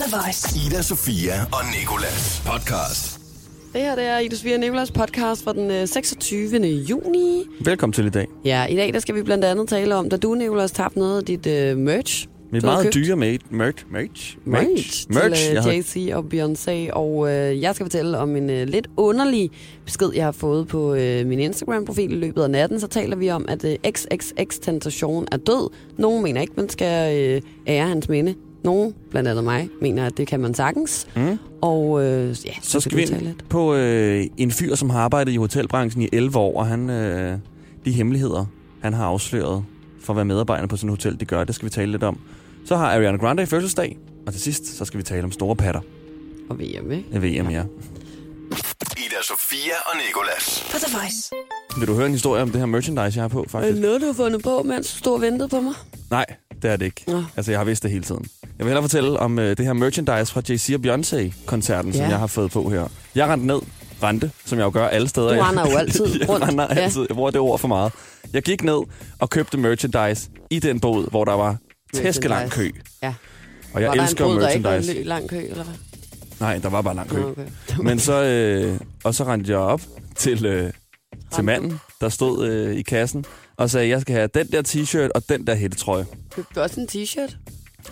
The 0.00 0.16
Voice. 0.16 0.66
Ida, 0.66 0.82
Sofia 0.82 1.32
og 1.52 1.60
Nikolas 1.78 2.42
podcast. 2.46 3.20
Det 3.72 3.80
her 3.80 3.94
det 3.94 4.04
er 4.04 4.18
Ida 4.18 4.36
Sofia 4.36 4.56
Nicolas 4.56 4.90
podcast 4.90 5.44
fra 5.44 5.52
den 5.52 5.70
øh, 5.70 5.88
26. 5.88 6.58
juni. 6.66 7.44
Velkommen 7.60 7.92
til 7.92 8.06
i 8.06 8.10
dag. 8.10 8.26
Ja, 8.44 8.66
i 8.66 8.76
dag 8.76 8.92
der 8.92 8.98
skal 8.98 9.14
vi 9.14 9.22
blandt 9.22 9.44
andet 9.44 9.68
tale 9.68 9.94
om, 9.94 10.10
da 10.10 10.16
du, 10.16 10.34
Nicolas, 10.34 10.70
tabte 10.72 10.98
noget 10.98 11.18
af 11.18 11.24
dit 11.24 11.46
øh, 11.46 11.76
merch. 11.76 12.28
Vi 12.52 12.58
er 12.58 12.62
meget 12.62 12.94
dyre 12.94 13.16
med 13.16 13.38
merch. 13.50 13.84
Merch? 13.90 14.36
Merch, 14.44 15.06
Merch. 15.10 15.42
til 15.42 15.58
uh, 15.58 15.64
havde, 15.64 15.78
Jay-Z 15.78 16.14
og 16.14 16.24
Beyoncé, 16.34 16.92
og 16.92 17.30
øh, 17.30 17.60
jeg 17.60 17.74
skal 17.74 17.84
fortælle 17.84 18.18
om 18.18 18.36
en 18.36 18.50
øh, 18.50 18.68
lidt 18.68 18.86
underlig 18.96 19.50
besked, 19.84 20.10
jeg 20.14 20.24
har 20.24 20.32
fået 20.32 20.68
på 20.68 20.94
øh, 20.94 21.26
min 21.26 21.38
Instagram-profil 21.38 22.12
i 22.12 22.16
løbet 22.16 22.42
af 22.42 22.50
natten. 22.50 22.80
Så 22.80 22.86
taler 22.86 23.16
vi 23.16 23.30
om, 23.30 23.44
at 23.48 23.64
øh, 23.64 23.76
XXX-tentation 23.88 25.26
er 25.32 25.36
død. 25.36 25.70
Nogle 25.98 26.22
mener 26.22 26.40
ikke, 26.40 26.52
man 26.56 26.68
skal 26.68 27.18
øh, 27.18 27.40
ære 27.66 27.88
hans 27.88 28.08
minde. 28.08 28.34
Nogle, 28.64 28.92
blandt 29.10 29.28
andet 29.28 29.44
mig, 29.44 29.68
mener, 29.80 30.06
at 30.06 30.16
det 30.16 30.26
kan 30.26 30.40
man 30.40 30.54
sagtens. 30.54 31.06
mm, 31.16 31.38
Og 31.62 32.04
øh, 32.04 32.28
ja, 32.46 32.52
så, 32.62 32.70
så 32.70 32.80
skal 32.80 32.96
vi 32.96 33.02
ind 33.02 33.10
lidt. 33.20 33.48
på 33.48 33.74
øh, 33.74 34.26
en 34.36 34.50
fyr, 34.50 34.74
som 34.74 34.90
har 34.90 35.00
arbejdet 35.00 35.32
i 35.32 35.36
hotelbranchen 35.36 36.02
i 36.02 36.08
11 36.12 36.38
år, 36.38 36.58
og 36.58 36.66
han, 36.66 36.90
øh, 36.90 37.38
de 37.84 37.92
hemmeligheder, 37.92 38.44
han 38.82 38.92
har 38.94 39.04
afsløret 39.06 39.64
for 40.02 40.12
at 40.12 40.16
være 40.16 40.24
medarbejder 40.24 40.66
på 40.66 40.76
sådan 40.76 40.90
et 40.90 40.92
hotel, 40.92 41.20
de 41.20 41.24
gør, 41.24 41.44
det 41.44 41.54
skal 41.54 41.66
vi 41.66 41.70
tale 41.70 41.92
lidt 41.92 42.02
om. 42.02 42.18
Så 42.64 42.76
har 42.76 42.94
Ariana 42.96 43.16
Grande 43.18 43.46
fødselsdag, 43.46 43.98
og 44.26 44.32
til 44.32 44.42
sidst, 44.42 44.76
så 44.78 44.84
skal 44.84 44.98
vi 44.98 45.02
tale 45.02 45.24
om 45.24 45.32
store 45.32 45.56
patter 45.56 45.80
Og 46.50 46.58
VM, 46.58 46.92
ikke? 46.92 47.04
VM, 47.42 47.50
ja. 47.50 47.62
Ida, 48.96 49.22
Sofia 49.22 49.72
og 49.86 49.92
Nikolas. 50.06 50.60
For 50.60 50.78
The 50.78 50.96
Voice. 50.98 51.30
Vil 51.78 51.88
du 51.88 51.94
høre 51.94 52.06
en 52.06 52.12
historie 52.12 52.42
om 52.42 52.50
det 52.50 52.58
her 52.60 52.66
merchandise, 52.66 53.16
jeg 53.18 53.22
har 53.22 53.28
på, 53.28 53.38
Er 53.38 53.42
det 53.42 53.50
faktisk? 53.50 53.80
noget, 53.80 54.00
du 54.00 54.06
har 54.06 54.12
fundet 54.12 54.42
på, 54.42 54.62
mens 54.62 54.92
du 54.92 54.98
stod 54.98 55.14
og 55.14 55.20
ventede 55.20 55.48
på 55.48 55.60
mig? 55.60 55.74
Nej, 56.10 56.26
det 56.62 56.70
er 56.70 56.76
det 56.76 56.84
ikke. 56.84 57.04
Nå. 57.06 57.22
Altså, 57.36 57.52
jeg 57.52 57.60
har 57.60 57.64
vidst 57.64 57.82
det 57.82 57.90
hele 57.90 58.04
tiden. 58.04 58.24
Jeg 58.60 58.66
vil 58.66 58.70
hellere 58.70 58.82
fortælle 58.82 59.18
om 59.18 59.38
øh, 59.38 59.56
det 59.56 59.66
her 59.66 59.72
merchandise 59.72 60.32
fra 60.32 60.40
Jay-Z 60.48 60.74
og 60.74 60.80
Beyoncé-koncerten, 60.80 61.92
som 61.92 62.02
Ja. 62.02 62.08
jeg 62.08 62.18
har 62.18 62.26
fået 62.26 62.50
på 62.50 62.68
her. 62.70 62.86
Jeg 63.14 63.28
rendte 63.28 63.46
ned, 63.46 63.60
rendte, 64.02 64.30
som 64.44 64.58
jeg 64.58 64.64
jo 64.64 64.70
gør 64.74 64.86
alle 64.88 65.08
steder. 65.08 65.34
Du 65.36 65.42
render 65.42 65.70
jo 65.70 65.76
altid 65.76 66.06
jeg 66.20 66.28
rundt. 66.28 66.44
render 66.48 66.66
Ja. 66.70 66.80
altid. 66.80 67.06
Jeg 67.08 67.16
bruger 67.16 67.30
det 67.30 67.40
ord 67.40 67.58
for 67.58 67.68
meget. 67.68 67.92
Jeg 68.32 68.42
gik 68.42 68.62
ned 68.64 68.80
og 69.18 69.30
købte 69.30 69.58
merchandise 69.58 70.30
i 70.50 70.58
den 70.58 70.80
båd, 70.80 71.10
hvor 71.10 71.24
der 71.24 71.32
var 71.32 71.56
tæskelang 71.94 72.50
kø. 72.50 72.70
Ja. 73.02 73.14
Og 73.74 73.80
jeg 73.80 73.88
var 73.88 73.94
der 73.94 74.02
elsker 74.02 74.24
en 74.24 74.32
brud, 74.32 74.40
der 74.42 74.48
ikke 74.48 74.64
var 74.64 74.70
en 74.70 74.76
merchandise. 74.76 75.08
lang 75.08 75.28
kø, 75.28 75.36
eller 75.48 75.64
hvad? 75.64 75.74
Nej, 76.40 76.58
der 76.58 76.68
var 76.68 76.82
bare 76.82 76.94
lang 76.96 77.08
kø. 77.10 77.22
Okay. 77.30 77.46
Men 77.78 77.98
så, 77.98 78.22
øh, 78.24 78.80
og 79.04 79.14
så 79.14 79.24
rendte 79.24 79.50
jeg 79.50 79.58
op 79.58 79.80
til, 80.16 80.46
øh, 80.46 80.70
til 81.34 81.44
manden, 81.44 81.80
der 82.00 82.08
stod 82.08 82.46
øh, 82.48 82.76
i 82.76 82.82
kassen, 82.82 83.24
og 83.56 83.70
sagde, 83.70 83.88
jeg 83.88 84.00
skal 84.00 84.14
have 84.14 84.28
den 84.34 84.46
der 84.46 84.62
t-shirt 84.62 85.08
og 85.14 85.22
den 85.28 85.46
der 85.46 85.54
hættetrøje. 85.54 86.06
Købte 86.34 86.50
du 86.54 86.60
også 86.60 86.80
en 86.80 86.88
t-shirt? 86.92 87.36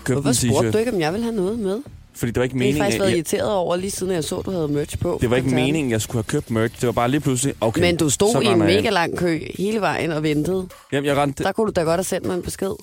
Købte 0.04 0.12
Hvorfor 0.22 0.32
spurgte 0.32 0.70
du 0.72 0.78
ikke, 0.78 0.92
om 0.92 1.00
jeg 1.00 1.12
ville 1.12 1.24
have 1.24 1.36
noget 1.36 1.58
med? 1.58 1.78
fordi 2.14 2.32
det 2.32 2.36
var 2.40 2.44
ikke 2.44 2.52
Det 2.54 2.60
har 2.60 2.66
jeg 2.66 2.74
meningen, 2.74 2.82
faktisk 2.84 2.98
været 3.00 3.08
jeg, 3.10 3.16
irriteret 3.16 3.50
over, 3.52 3.76
lige 3.76 3.90
siden 3.90 4.12
jeg 4.12 4.24
så, 4.24 4.42
du 4.42 4.50
havde 4.50 4.68
merch 4.68 4.98
på. 4.98 5.18
det 5.20 5.30
var 5.30 5.36
ikke 5.36 5.48
meningen, 5.48 5.90
jeg 5.90 6.00
skulle 6.00 6.16
have 6.16 6.24
købt 6.24 6.50
merch. 6.50 6.80
Det 6.80 6.86
var 6.86 6.92
bare 6.92 7.10
lige 7.10 7.20
pludselig, 7.20 7.54
okay, 7.60 7.80
Men 7.80 7.96
du 7.96 8.10
stod 8.10 8.42
i 8.42 8.46
en 8.46 8.58
mega 8.58 8.90
lang 8.90 9.16
kø 9.16 9.40
hele 9.58 9.80
vejen 9.80 10.12
og 10.12 10.22
ventede. 10.22 10.66
Jamen, 10.92 11.06
jeg 11.08 11.16
rendte, 11.16 11.44
Der 11.44 11.52
kunne 11.52 11.66
du 11.66 11.72
da 11.76 11.80
godt 11.80 11.96
have 11.96 12.04
sendt 12.04 12.26
mig 12.26 12.34
en 12.34 12.42
besked. 12.42 12.66
Det 12.66 12.74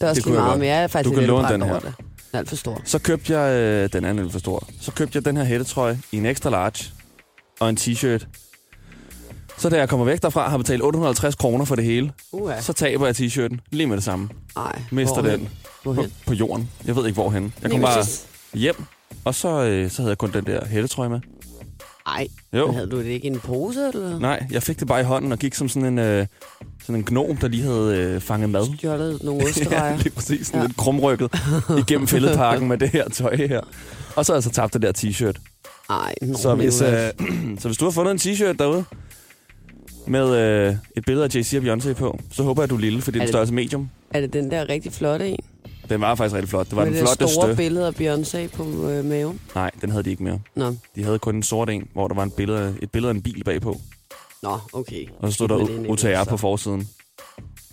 er 0.00 0.08
også 0.08 0.20
Det 0.20 0.26
lige 0.26 0.36
meget, 0.40 0.58
men 0.58 0.68
jeg 0.68 0.82
er 0.82 0.86
faktisk 0.86 1.14
Du 1.14 1.18
kan 1.20 1.26
låne 1.28 1.48
den 1.48 1.62
her. 1.62 1.74
det. 1.78 1.82
Den 1.82 1.94
er 2.32 2.38
alt 2.38 2.48
for 2.48 2.56
stor. 2.56 2.80
Så 2.84 2.98
købte 2.98 3.38
jeg, 3.38 3.54
øh, 3.54 3.88
den 3.92 4.04
anden 4.04 4.18
er 4.18 4.22
lidt 4.22 4.32
for 4.32 4.38
stor, 4.38 4.68
så 4.80 4.92
købte 4.92 5.16
jeg 5.16 5.24
den 5.24 5.36
her 5.36 5.44
hættetrøje 5.44 5.98
i 6.12 6.16
en 6.16 6.26
extra 6.26 6.50
large 6.50 6.84
og 7.60 7.68
en 7.70 7.76
t-shirt. 7.80 8.26
Så 9.58 9.68
da 9.68 9.76
jeg 9.78 9.88
kommer 9.88 10.06
væk 10.06 10.22
derfra, 10.22 10.48
har 10.48 10.58
betalt 10.58 10.82
850 10.82 11.34
kroner 11.34 11.64
for 11.64 11.74
det 11.76 11.84
hele. 11.84 12.12
Uh, 12.32 12.50
Så 12.60 12.72
taber 12.72 13.06
jeg 13.06 13.14
t-shirten 13.20 13.58
lige 13.70 13.86
med 13.86 13.96
det 13.96 14.04
samme. 14.04 14.28
Ej, 14.56 14.82
Mister 14.90 15.20
hvorhen? 15.20 15.40
den 15.40 15.48
på, 15.84 15.92
Hvorhen? 15.92 16.12
på 16.26 16.34
jorden. 16.34 16.70
Jeg 16.86 16.96
ved 16.96 17.06
ikke 17.06 17.14
hvorhen. 17.14 17.52
Jeg 17.62 17.70
kom 17.70 17.80
bare 17.80 18.04
hjem, 18.54 18.84
og 19.24 19.34
så, 19.34 19.48
øh, 19.64 19.90
så 19.90 20.02
havde 20.02 20.10
jeg 20.10 20.18
kun 20.18 20.32
den 20.32 20.46
der 20.46 20.66
hættetrøje 20.66 21.08
med. 21.08 21.20
Ej, 22.06 22.26
Jo. 22.52 22.66
men 22.66 22.74
havde 22.74 22.90
du 22.90 22.98
det 22.98 23.04
ikke 23.06 23.24
i 23.24 23.30
en 23.30 23.38
pose, 23.40 23.90
eller? 23.94 24.18
Nej, 24.18 24.46
jeg 24.50 24.62
fik 24.62 24.80
det 24.80 24.88
bare 24.88 25.00
i 25.00 25.04
hånden 25.04 25.32
og 25.32 25.38
gik 25.38 25.54
som 25.54 25.68
sådan 25.68 25.86
en, 25.86 25.98
øh, 25.98 26.26
sådan 26.82 26.94
en 26.94 27.04
gnom, 27.04 27.36
der 27.36 27.48
lige 27.48 27.62
havde 27.62 27.96
øh, 27.96 28.20
fanget 28.20 28.50
mad. 28.50 28.66
Stjålet 28.78 29.22
nogle 29.24 29.42
Ja, 29.42 29.48
osterejer. 29.48 29.96
lige 29.96 30.10
præcis. 30.10 30.46
Sådan 30.46 30.60
Ja. 30.60 30.66
lidt 30.66 30.76
krumrykket 30.76 31.30
igennem 31.78 32.06
fældeparken 32.06 32.68
med 32.68 32.78
det 32.78 32.88
her 32.88 33.08
tøj 33.08 33.36
her. 33.36 33.60
Og 34.16 34.26
så 34.26 34.32
har 34.32 34.36
jeg 34.36 34.42
så 34.42 34.50
tabt 34.50 34.72
det 34.74 34.82
der 34.82 34.92
t-shirt. 34.98 35.62
Ej, 35.90 36.14
nå, 36.22 36.34
Så 36.38 36.54
hvis, 36.54 36.80
øh, 36.80 36.88
så 37.60 37.68
hvis 37.68 37.76
du 37.78 37.84
har 37.84 37.90
fundet 37.92 38.12
en 38.26 38.32
t-shirt 38.32 38.52
derude, 38.58 38.84
med 40.08 40.36
øh, 40.36 40.74
et 40.96 41.04
billede 41.06 41.24
af 41.24 41.34
Jay-Z 41.34 41.56
og 41.56 41.62
Beyoncé 41.62 41.92
på, 41.92 42.18
så 42.32 42.42
håber 42.42 42.62
jeg, 42.62 42.70
du 42.70 42.74
er 42.76 42.80
lille, 42.80 43.02
fordi 43.02 43.18
Er 43.18 43.22
det 43.22 43.28
er 43.28 43.32
størrelse 43.32 43.54
medium. 43.54 43.90
Er 44.10 44.20
det 44.20 44.32
den 44.32 44.50
der 44.50 44.68
rigtig 44.68 44.92
flotte 44.92 45.28
en? 45.28 45.38
Den 45.88 46.00
var 46.00 46.14
faktisk 46.14 46.34
rigtig 46.34 46.48
flot. 46.48 46.66
Det 46.68 46.76
var 46.76 46.84
Med 46.84 46.92
den 46.92 47.00
det 47.00 47.08
store 47.08 47.28
flotteste. 47.28 47.56
billede 47.62 47.86
af 47.86 47.92
Beyoncé 47.92 48.56
på 48.56 48.88
øh, 48.90 49.04
maven? 49.04 49.40
Nej, 49.54 49.70
den 49.80 49.90
havde 49.90 50.02
de 50.04 50.10
ikke 50.10 50.22
mere. 50.22 50.40
Nå, 50.54 50.74
De 50.96 51.04
havde 51.04 51.18
kun 51.18 51.34
en 51.36 51.42
sort 51.42 51.70
en, 51.70 51.88
hvor 51.92 52.08
der 52.08 52.14
var 52.14 52.22
en 52.22 52.30
billede, 52.30 52.74
et 52.82 52.90
billede 52.90 53.10
af 53.10 53.14
en 53.14 53.22
bil 53.22 53.44
bagpå. 53.44 53.80
nå, 54.42 54.58
okay. 54.72 55.06
Og 55.18 55.28
så 55.28 55.34
stod 55.34 55.48
der 55.48 55.56
det 55.56 55.62
er 55.62 55.68
U- 55.68 55.80
Nicolas, 55.80 56.04
OTR 56.04 56.24
så. 56.24 56.30
på 56.30 56.36
forsiden. 56.36 56.88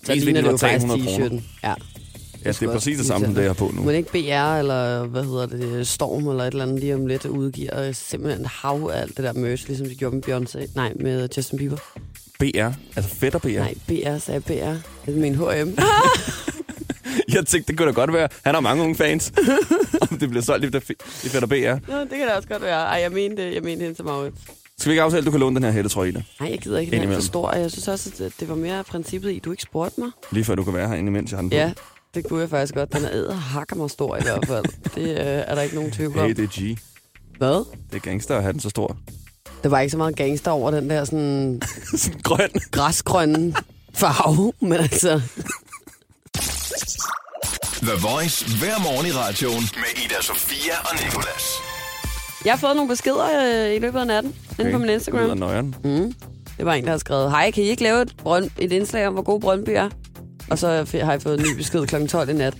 Så 0.04 0.14
ligner 0.16 0.42
det 0.42 0.52
jo 0.52 0.58
faktisk 0.58 0.86
300 0.88 1.04
kroner. 1.18 1.30
t-shirten. 1.30 1.42
Ja. 1.64 1.74
Ja, 2.46 2.52
det 2.52 2.62
er 2.64 2.74
præcis 2.74 2.98
det 2.98 3.06
samme, 3.06 3.26
som 3.26 3.36
det 3.36 3.42
jeg 3.42 3.50
har 3.50 3.54
på 3.54 3.72
nu. 3.76 3.84
Men 3.84 3.96
ikke 3.96 4.12
BR, 4.12 4.58
eller 4.60 5.06
hvad 5.06 5.24
hedder 5.24 5.46
det, 5.46 5.88
Storm, 5.88 6.28
eller 6.28 6.44
et 6.44 6.48
eller 6.52 6.64
andet 6.64 6.80
lige 6.80 6.96
om 6.96 7.06
lidt 7.08 7.26
udgiver 7.26 7.92
simpelthen 7.92 8.46
hav 8.46 8.90
af 8.94 9.02
alt 9.02 9.18
det 9.18 9.24
der 9.26 9.34
merch, 9.34 9.68
ligesom 9.68 9.88
de 9.88 9.96
gjorde 9.96 10.16
med 10.16 10.24
Beyoncé. 10.30 10.72
Nej, 10.76 10.94
med 10.96 11.30
Justin 11.38 11.58
Bieber. 11.58 11.78
BR, 12.44 12.72
altså 12.96 13.16
fætter 13.16 13.40
BR. 13.40 13.48
Ja. 13.48 13.60
Nej, 13.60 13.74
BR 13.88 14.18
sagde 14.18 14.42
BR. 14.42 14.52
Det 15.06 15.16
er 15.16 15.20
min 15.20 15.36
H&M. 15.36 15.78
Jeg 17.34 17.46
tænkte, 17.46 17.72
det 17.72 17.78
kunne 17.78 17.88
da 17.88 17.92
godt 17.94 18.14
være. 18.14 18.30
Han 18.46 18.54
har 18.54 18.62
mange 18.62 18.84
unge 18.84 18.96
fans. 18.96 19.34
Om 20.12 20.18
det 20.18 20.30
bliver 20.30 20.44
solgt 20.44 20.66
i 20.66 21.30
fætter 21.30 21.48
BR. 21.48 21.92
Nå, 21.92 22.00
det 22.00 22.10
kan 22.10 22.28
da 22.28 22.34
også 22.34 22.48
godt 22.48 22.62
være. 22.62 22.82
Ej, 22.86 23.00
jeg 23.02 23.12
mente, 23.12 23.54
jeg 23.54 23.64
mente 23.64 23.84
hende 23.84 23.98
til 23.98 24.06
Maurits. 24.06 24.38
Skal 24.78 24.90
vi 24.90 24.94
ikke 24.94 25.02
aftale, 25.02 25.20
at 25.20 25.26
du 25.26 25.32
kan 25.32 25.40
låne 25.40 25.56
den 25.56 25.64
her 25.64 25.72
hættetrøje 25.72 26.10
i 26.10 26.12
det? 26.12 26.24
Nej, 26.40 26.50
jeg 26.50 26.60
gider 26.60 26.80
ikke, 26.80 26.92
den 26.92 27.10
er 27.10 27.16
for 27.16 27.22
stor. 27.22 27.54
Jeg 27.56 27.72
synes 27.72 27.88
også, 27.88 28.24
at 28.26 28.34
det 28.40 28.50
var 28.50 28.56
mere 28.56 28.84
princippet 28.84 29.32
i, 29.32 29.40
du 29.40 29.52
ikke 29.52 29.64
spurgte 29.64 30.00
mig. 30.00 30.10
Lige 30.32 30.44
før 30.44 30.56
du 30.56 30.64
kan 30.64 30.74
være 30.74 30.88
her, 30.88 30.96
imens 30.96 31.32
jeg 31.32 31.38
har 31.38 31.42
den 31.42 31.50
på. 31.50 31.56
Ja, 31.56 31.74
det 32.16 32.28
kunne 32.28 32.42
jeg 32.42 32.50
faktisk 32.50 32.74
godt. 32.74 32.94
Den 32.94 33.06
er 33.06 33.12
æder 33.12 33.34
hakker 33.34 33.76
mig 33.76 33.90
stor 33.90 34.18
i 34.18 34.22
hvert 34.22 34.48
fald. 34.48 34.66
Det 34.96 35.10
øh, 35.10 35.18
er 35.18 35.56
der 35.56 35.62
ikke 35.62 35.76
nogen 35.76 35.92
tvivl 35.92 36.18
om. 36.20 36.28
Hey, 36.28 36.36
det 36.36 36.44
er 36.44 36.74
G. 36.74 36.78
Hvad? 37.38 37.66
Det 37.92 37.96
er 37.96 38.00
gangster 38.00 38.36
at 38.36 38.42
have 38.42 38.54
den 38.54 38.60
så 38.60 38.70
stor. 38.70 38.98
Der 39.64 39.70
var 39.70 39.80
ikke 39.80 39.92
så 39.92 39.98
meget 39.98 40.16
gangster 40.16 40.52
over 40.52 40.72
den 40.72 40.90
der 40.90 41.06
sådan 41.06 41.62
Sådan 41.98 42.20
grøn. 42.24 42.50
græsgrønne 42.72 43.56
farve, 43.94 44.54
men 44.60 44.74
altså... 44.74 45.22
The 47.82 47.92
Voice 48.02 48.46
hver 48.60 48.80
morgen 48.84 49.08
i 49.08 49.12
radioen 49.12 49.64
med 49.76 50.04
Ida, 50.06 50.22
Sofia 50.22 50.74
og 50.80 50.96
Nikolas. 51.04 51.46
Jeg 52.46 52.54
har 52.54 52.58
fået 52.58 52.76
nogle 52.76 52.90
beskeder 52.90 53.68
øh, 53.70 53.76
i 53.76 53.80
løbet 53.80 54.00
af 54.00 54.08
natten 54.08 54.36
okay. 54.52 54.60
inde 54.60 54.72
på 54.72 54.78
min 54.78 54.90
Instagram. 54.90 55.74
Mm. 55.84 56.14
Det 56.58 56.66
var 56.66 56.74
en, 56.74 56.84
der 56.84 56.92
har 56.92 56.98
skrevet, 56.98 57.32
hej, 57.32 57.52
kan 57.52 57.64
I 57.64 57.68
ikke 57.68 57.84
lave 57.84 58.02
et, 58.02 58.14
brøn, 58.18 58.52
et 58.58 58.72
indslag 58.72 59.08
om, 59.08 59.14
hvor 59.14 59.24
god 59.24 59.42
Brøndby 59.42 59.70
er? 59.70 59.90
Og 60.50 60.60
så 60.60 60.68
har 61.02 61.12
jeg 61.12 61.22
fået 61.22 61.40
en 61.40 61.46
ny 61.52 61.58
besked 61.58 61.88
kl. 61.88 62.08
12 62.08 62.30
i 62.30 62.34
nat. 62.34 62.54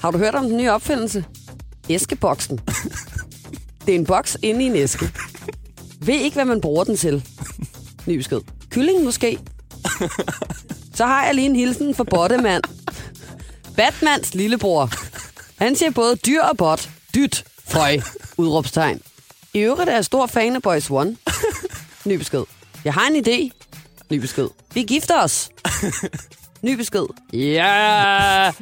Har 0.00 0.10
du 0.10 0.18
hørt 0.18 0.34
om 0.34 0.44
den 0.44 0.56
nye 0.56 0.70
opfindelse? 0.70 1.24
Æskeboksen. 1.90 2.60
Det 3.86 3.94
er 3.94 3.98
en 3.98 4.06
boks 4.06 4.36
inde 4.42 4.64
i 4.64 4.66
en 4.66 4.76
æske. 4.76 5.10
Ved 6.00 6.14
ikke, 6.14 6.34
hvad 6.34 6.44
man 6.44 6.60
bruger 6.60 6.84
den 6.84 6.96
til. 6.96 7.24
Ny 8.06 8.16
besked. 8.16 8.40
Kylling 8.70 9.04
måske. 9.04 9.38
Så 10.94 11.06
har 11.06 11.24
jeg 11.24 11.34
lige 11.34 11.46
en 11.46 11.56
hilsen 11.56 11.94
for 11.94 12.04
Bottemand. 12.04 12.62
Batmans 13.76 14.34
lillebror. 14.34 14.90
Han 15.56 15.76
siger 15.76 15.90
både 15.90 16.16
dyr 16.16 16.42
og 16.42 16.56
bot. 16.56 16.90
Dyt. 17.14 17.44
Føj. 17.64 18.00
Udråbstegn. 18.36 19.00
I 19.54 19.58
øvrigt 19.58 19.90
er 19.90 19.94
jeg 19.94 20.04
stor 20.04 20.26
fan 20.26 20.56
af 20.56 20.62
Boys 20.62 20.90
One. 20.90 21.16
Ny 22.04 22.14
besked. 22.14 22.42
Jeg 22.84 22.94
har 22.94 23.06
en 23.06 23.24
idé. 23.26 23.50
Ny 24.10 24.16
besked. 24.16 24.48
Vi 24.74 24.82
gifter 24.82 25.22
os. 25.22 25.50
Ny 26.62 26.74
besked. 26.74 27.06
Ja! 27.32 28.52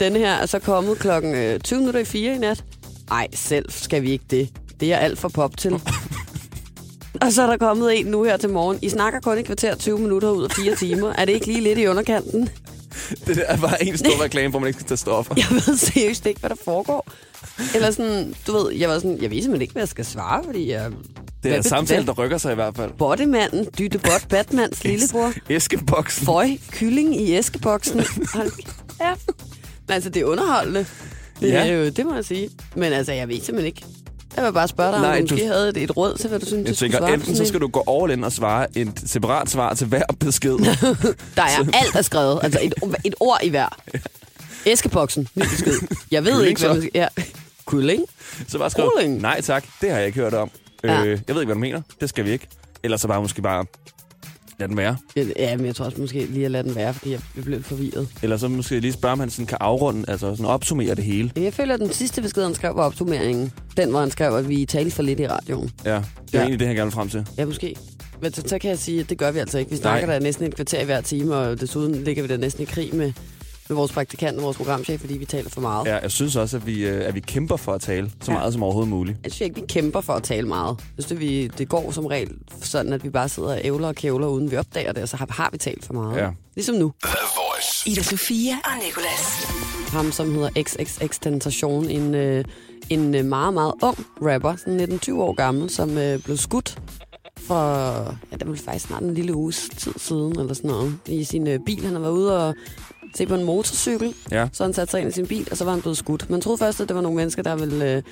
Den 0.00 0.16
her 0.16 0.32
er 0.34 0.46
så 0.46 0.58
kommet 0.58 0.98
klokken 0.98 1.34
øh, 1.34 1.60
20 1.60 1.78
minutter 1.78 2.00
i 2.00 2.04
4 2.04 2.34
i 2.34 2.38
nat. 2.38 2.64
Ej, 3.10 3.26
selv 3.34 3.70
skal 3.70 4.02
vi 4.02 4.10
ikke 4.10 4.24
det. 4.30 4.48
Det 4.80 4.92
er 4.92 4.96
alt 4.98 5.18
for 5.18 5.28
pop 5.28 5.56
til. 5.56 5.80
Og 7.20 7.32
så 7.32 7.42
er 7.42 7.46
der 7.46 7.56
kommet 7.56 7.98
en 8.00 8.06
nu 8.06 8.22
her 8.22 8.36
til 8.36 8.48
morgen. 8.50 8.78
I 8.82 8.88
snakker 8.88 9.20
kun 9.20 9.38
i 9.38 9.42
kvarter 9.42 9.74
20 9.74 9.98
minutter 9.98 10.30
ud 10.30 10.44
af 10.44 10.50
4 10.50 10.74
timer. 10.76 11.12
Er 11.18 11.24
det 11.24 11.32
ikke 11.32 11.46
lige 11.46 11.60
lidt 11.60 11.78
i 11.78 11.86
underkanten? 11.86 12.48
Det 13.26 13.44
er 13.46 13.56
bare 13.56 13.84
en 13.84 13.98
stor 13.98 14.22
reklame, 14.22 14.50
hvor 14.50 14.58
man 14.58 14.66
ikke 14.66 14.78
skal 14.80 14.88
tage 14.88 14.96
stoffer. 14.98 15.34
Jeg 15.36 15.46
ved 15.50 15.76
seriøst 15.76 16.26
ikke, 16.26 16.40
hvad 16.40 16.50
der 16.50 16.56
foregår. 16.64 17.08
Eller 17.74 17.90
sådan, 17.90 18.34
du 18.46 18.52
ved, 18.52 18.72
jeg 18.72 18.88
var 18.88 18.94
sådan, 18.94 19.18
jeg 19.22 19.30
ved 19.30 19.42
simpelthen 19.42 19.62
ikke, 19.62 19.72
hvad 19.72 19.82
jeg 19.82 19.88
skal 19.88 20.04
svare, 20.04 20.44
fordi 20.44 20.70
jeg... 20.70 20.90
Det 21.42 21.48
er 21.48 21.54
Hvad- 21.54 21.62
samtale, 21.62 22.04
hvad- 22.04 22.14
der 22.14 22.22
rykker 22.22 22.38
sig 22.38 22.52
i 22.52 22.54
hvert 22.54 22.76
fald. 22.76 22.90
Bottemanden, 22.98 23.66
Dytte 23.78 23.98
Bot, 23.98 24.26
Batmans 24.28 24.84
lillebror. 24.84 25.32
Æskeboksen. 25.50 26.26
Føj, 26.26 26.48
kylling 26.70 27.16
i 27.20 27.32
æskeboksen. 27.34 28.00
Kæft. 28.34 28.66
Men 29.86 29.94
altså, 29.94 30.10
det 30.10 30.20
er 30.22 30.24
underholdende. 30.26 30.86
Det, 31.40 31.48
Ja. 31.48 31.66
er 31.68 31.72
jo, 31.72 31.88
det 31.88 32.06
må 32.06 32.14
jeg 32.14 32.24
sige. 32.24 32.50
Men 32.76 32.92
altså, 32.92 33.12
jeg 33.12 33.28
ved 33.28 33.34
simpelthen 33.40 33.66
ikke. 33.66 33.84
Jeg 34.36 34.44
vil 34.44 34.52
bare 34.52 34.68
spørge 34.68 34.88
dig, 34.88 34.96
om 34.96 35.02
Nej, 35.02 35.16
du 35.16 35.22
måske 35.22 35.36
du- 35.36 35.46
havde 35.52 35.68
et, 35.68 35.76
et 35.76 35.96
råd 35.96 36.16
til, 36.16 36.28
hvad 36.28 36.38
du 36.40 36.46
synes, 36.46 36.64
Jeg 36.66 36.74
du 36.74 36.78
tænker, 36.78 36.98
svare 36.98 37.14
enten 37.14 37.36
så 37.36 37.44
skal 37.44 37.60
du 37.60 37.68
gå 37.68 37.84
all 38.02 38.12
in 38.12 38.24
og 38.24 38.32
svare 38.32 38.78
et 38.78 39.02
separat 39.06 39.50
svar 39.50 39.74
til 39.74 39.86
hver 39.86 40.02
besked. 40.20 40.52
Der 41.36 41.42
er 41.42 41.70
alt 41.72 41.94
er 41.94 42.02
skrevet. 42.02 42.40
Altså, 42.42 42.60
et, 42.62 42.74
et 43.04 43.14
ord 43.20 43.38
i 43.42 43.48
hver. 43.48 43.68
Æskeboksen, 44.66 45.28
ny 45.34 45.42
besked. 45.42 45.72
Jeg 46.10 46.24
ved 46.24 46.44
ikke, 46.48 46.60
hvad 46.60 46.70
man 46.72 46.80
skal... 46.82 46.90
Ja. 46.94 47.06
Kylling? 47.66 48.04
Så 48.48 48.58
bare 48.58 48.70
skriv, 48.70 48.90
Kylling? 48.98 49.20
nej 49.20 49.40
tak, 49.40 49.64
det 49.80 49.90
har 49.90 49.98
jeg 49.98 50.06
ikke 50.06 50.20
hørt 50.20 50.34
om. 50.34 50.50
Ja. 50.84 51.04
Øh, 51.04 51.08
jeg 51.28 51.34
ved 51.34 51.42
ikke, 51.42 51.44
hvad 51.44 51.54
du 51.54 51.60
mener. 51.60 51.82
Det 52.00 52.08
skal 52.08 52.24
vi 52.24 52.30
ikke. 52.30 52.46
Ellers 52.82 53.00
så 53.00 53.08
bare 53.08 53.20
måske 53.22 53.42
bare 53.42 53.64
lad 54.60 54.68
den 54.68 54.76
være. 54.76 54.96
Ja, 55.36 55.56
men 55.56 55.66
jeg 55.66 55.74
tror 55.74 55.84
også 55.84 56.00
måske 56.00 56.24
lige 56.24 56.44
at 56.44 56.50
lade 56.50 56.62
den 56.68 56.74
være, 56.74 56.94
fordi 56.94 57.10
jeg 57.10 57.20
blev 57.44 57.62
forvirret. 57.62 58.08
Eller 58.22 58.36
så 58.36 58.48
måske 58.48 58.80
lige 58.80 58.92
spørge, 58.92 59.12
om 59.12 59.20
han 59.20 59.30
sådan 59.30 59.46
kan 59.46 59.58
afrunde, 59.60 60.04
altså 60.08 60.30
sådan 60.30 60.46
opsummere 60.46 60.94
det 60.94 61.04
hele. 61.04 61.32
Jeg 61.36 61.54
føler, 61.54 61.74
at 61.74 61.80
den 61.80 61.92
sidste 61.92 62.22
besked, 62.22 62.42
han 62.42 62.54
skrev, 62.54 62.76
var 62.76 62.82
opsummeringen. 62.82 63.52
Den, 63.76 63.90
hvor 63.90 64.00
han 64.00 64.10
skrev, 64.10 64.34
at 64.34 64.48
vi 64.48 64.64
talte 64.64 64.90
for 64.90 65.02
lidt 65.02 65.20
i 65.20 65.26
radioen. 65.28 65.70
Ja, 65.84 65.90
det 65.90 65.96
er 65.96 66.02
ja. 66.32 66.38
egentlig 66.38 66.58
det, 66.58 66.66
han 66.66 66.76
gerne 66.76 66.86
vil 66.86 66.92
frem 66.92 67.08
til. 67.08 67.26
Ja, 67.38 67.44
måske. 67.44 67.76
Men 68.22 68.32
så, 68.32 68.42
så 68.46 68.58
kan 68.58 68.70
jeg 68.70 68.78
sige, 68.78 69.00
at 69.00 69.10
det 69.10 69.18
gør 69.18 69.30
vi 69.30 69.38
altså 69.38 69.58
ikke. 69.58 69.70
Vi 69.70 69.76
snakker 69.76 70.06
Nej. 70.06 70.14
der 70.14 70.22
næsten 70.22 70.46
et 70.46 70.54
kvarter 70.54 70.80
i 70.80 70.84
hver 70.84 71.00
time, 71.00 71.36
og 71.36 71.60
desuden 71.60 71.94
ligger 71.94 72.22
vi 72.22 72.28
der 72.28 72.36
næsten 72.36 72.62
i 72.62 72.66
krig 72.66 72.94
med, 72.94 73.12
med 73.70 73.76
vores 73.76 73.92
praktikant 73.92 74.36
og 74.38 74.42
vores 74.44 74.56
programchef, 74.56 75.00
fordi 75.00 75.18
vi 75.18 75.24
taler 75.24 75.50
for 75.50 75.60
meget. 75.60 75.86
Ja, 75.86 75.96
jeg 75.96 76.10
synes 76.10 76.36
også, 76.36 76.56
at 76.56 76.66
vi, 76.66 76.86
øh, 76.86 77.08
at 77.08 77.14
vi 77.14 77.20
kæmper 77.20 77.56
for 77.56 77.72
at 77.72 77.80
tale 77.80 78.10
så 78.22 78.32
Ja. 78.32 78.38
meget 78.38 78.52
som 78.52 78.62
overhovedet 78.62 78.90
muligt. 78.90 79.18
Jeg 79.24 79.32
synes 79.32 79.40
ikke, 79.48 79.60
vi 79.60 79.66
kæmper 79.66 80.00
for 80.00 80.12
at 80.12 80.22
tale 80.22 80.48
meget. 80.48 80.76
Jeg 80.78 81.04
synes, 81.04 81.06
det, 81.06 81.20
vi, 81.20 81.46
det 81.58 81.68
går 81.68 81.90
som 81.90 82.06
regel 82.06 82.30
sådan, 82.62 82.92
at 82.92 83.04
vi 83.04 83.10
bare 83.10 83.28
sidder 83.28 83.48
og 83.48 83.60
ævler 83.64 83.88
og 83.88 83.94
kævler, 83.94 84.26
uden 84.26 84.50
vi 84.50 84.56
opdager 84.56 84.92
det, 84.92 85.02
og 85.02 85.08
så 85.08 85.16
har, 85.16 85.26
har 85.30 85.48
vi 85.52 85.58
talt 85.58 85.84
for 85.84 85.94
meget. 85.94 86.16
Ja. 86.20 86.28
Ligesom 86.54 86.74
nu. 86.74 86.92
Ida 87.86 88.02
Sofia 88.02 88.52
og 88.64 88.70
Nicolas. 88.86 89.46
Ham, 89.92 90.12
som 90.12 90.34
hedder 90.34 90.50
XXX 90.62 91.18
Tentation, 91.20 91.84
en, 91.90 92.14
øh, 92.14 92.44
en 92.90 93.14
øh, 93.14 93.24
meget, 93.24 93.54
meget 93.54 93.72
ung 93.82 93.98
rapper, 94.22 94.56
sådan 94.56 95.00
19-20 95.08 95.12
år 95.14 95.32
gammel, 95.34 95.70
som 95.70 95.98
øh, 95.98 96.22
blev 96.22 96.36
skudt 96.36 96.78
for, 97.46 97.64
ja, 98.32 98.36
det 98.36 98.48
var 98.48 98.54
faktisk 98.64 98.86
snart 98.86 99.02
en 99.02 99.14
lille 99.14 99.34
uges 99.34 99.68
tid 99.76 99.92
siden, 99.96 100.38
eller 100.40 100.54
sådan 100.54 100.70
noget, 100.70 100.94
i 101.06 101.24
sin 101.24 101.46
øh, 101.48 101.58
bil. 101.66 101.84
Han 101.84 101.92
har 101.92 102.00
været 102.00 102.12
ude 102.12 102.46
og 102.46 102.54
se 103.14 103.26
på 103.26 103.34
en 103.34 103.44
motorcykel, 103.44 104.14
Ja. 104.30 104.48
så 104.52 104.64
han 104.64 104.72
satte 104.72 104.90
sig 104.90 105.00
ind 105.00 105.08
i 105.08 105.12
sin 105.12 105.26
bil, 105.26 105.48
og 105.50 105.56
så 105.56 105.64
var 105.64 105.72
han 105.72 105.80
blevet 105.80 105.96
skudt. 105.98 106.30
Man 106.30 106.40
troede 106.40 106.58
først, 106.58 106.80
at 106.80 106.88
det 106.88 106.96
var 106.96 107.02
nogle 107.02 107.16
mennesker, 107.16 107.42
der 107.42 107.56
ville 107.56 107.92
øh, 107.96 108.02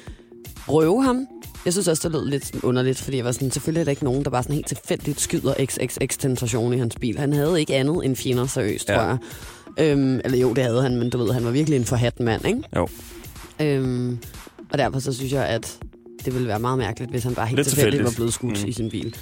røve 0.68 1.02
ham. 1.04 1.26
Jeg 1.64 1.72
synes 1.72 1.88
også, 1.88 2.08
det 2.08 2.12
lød 2.12 2.28
lidt 2.28 2.64
underligt, 2.64 2.98
fordi 3.00 3.16
jeg 3.16 3.24
var 3.24 3.32
sådan, 3.32 3.50
selvfølgelig 3.50 3.80
er 3.80 3.84
der 3.84 3.90
ikke 3.90 4.04
nogen, 4.04 4.24
der 4.24 4.30
bare 4.30 4.42
sådan 4.42 4.54
helt 4.54 4.66
tilfældigt 4.66 5.20
skyder 5.20 5.54
XXX 5.64 6.16
Tentation 6.18 6.72
i 6.74 6.78
hans 6.78 6.96
bil. 7.00 7.18
Han 7.18 7.32
havde 7.32 7.60
ikke 7.60 7.74
andet 7.76 8.04
end 8.04 8.16
fjender, 8.16 8.46
seriøst, 8.46 8.88
Ja. 8.88 8.94
tror 8.94 9.02
jeg. 9.02 9.18
Øhm, 9.78 10.20
eller 10.24 10.38
jo, 10.38 10.52
det 10.52 10.64
havde 10.64 10.82
han, 10.82 10.96
men 10.96 11.10
du 11.10 11.18
ved, 11.18 11.32
han 11.32 11.44
var 11.44 11.50
virkelig 11.50 11.76
en 11.76 11.84
forhat 11.84 12.20
mand, 12.20 12.46
ikke? 12.46 12.62
Jo. 12.76 12.88
Øhm, 13.60 14.18
og 14.72 14.78
derfor 14.78 15.00
så 15.00 15.12
synes 15.12 15.32
jeg, 15.32 15.46
at 15.46 15.78
det 16.24 16.34
ville 16.34 16.48
være 16.48 16.58
meget 16.58 16.78
mærkeligt, 16.78 17.10
hvis 17.10 17.24
han 17.24 17.34
bare 17.34 17.46
helt 17.46 17.66
tilfældigt 17.68 18.04
var 18.04 18.12
blevet 18.16 18.32
skudt. 18.32 18.62
Mm. 18.62 18.68
i 18.68 18.72
sin 18.72 18.90
bil. 18.90 19.16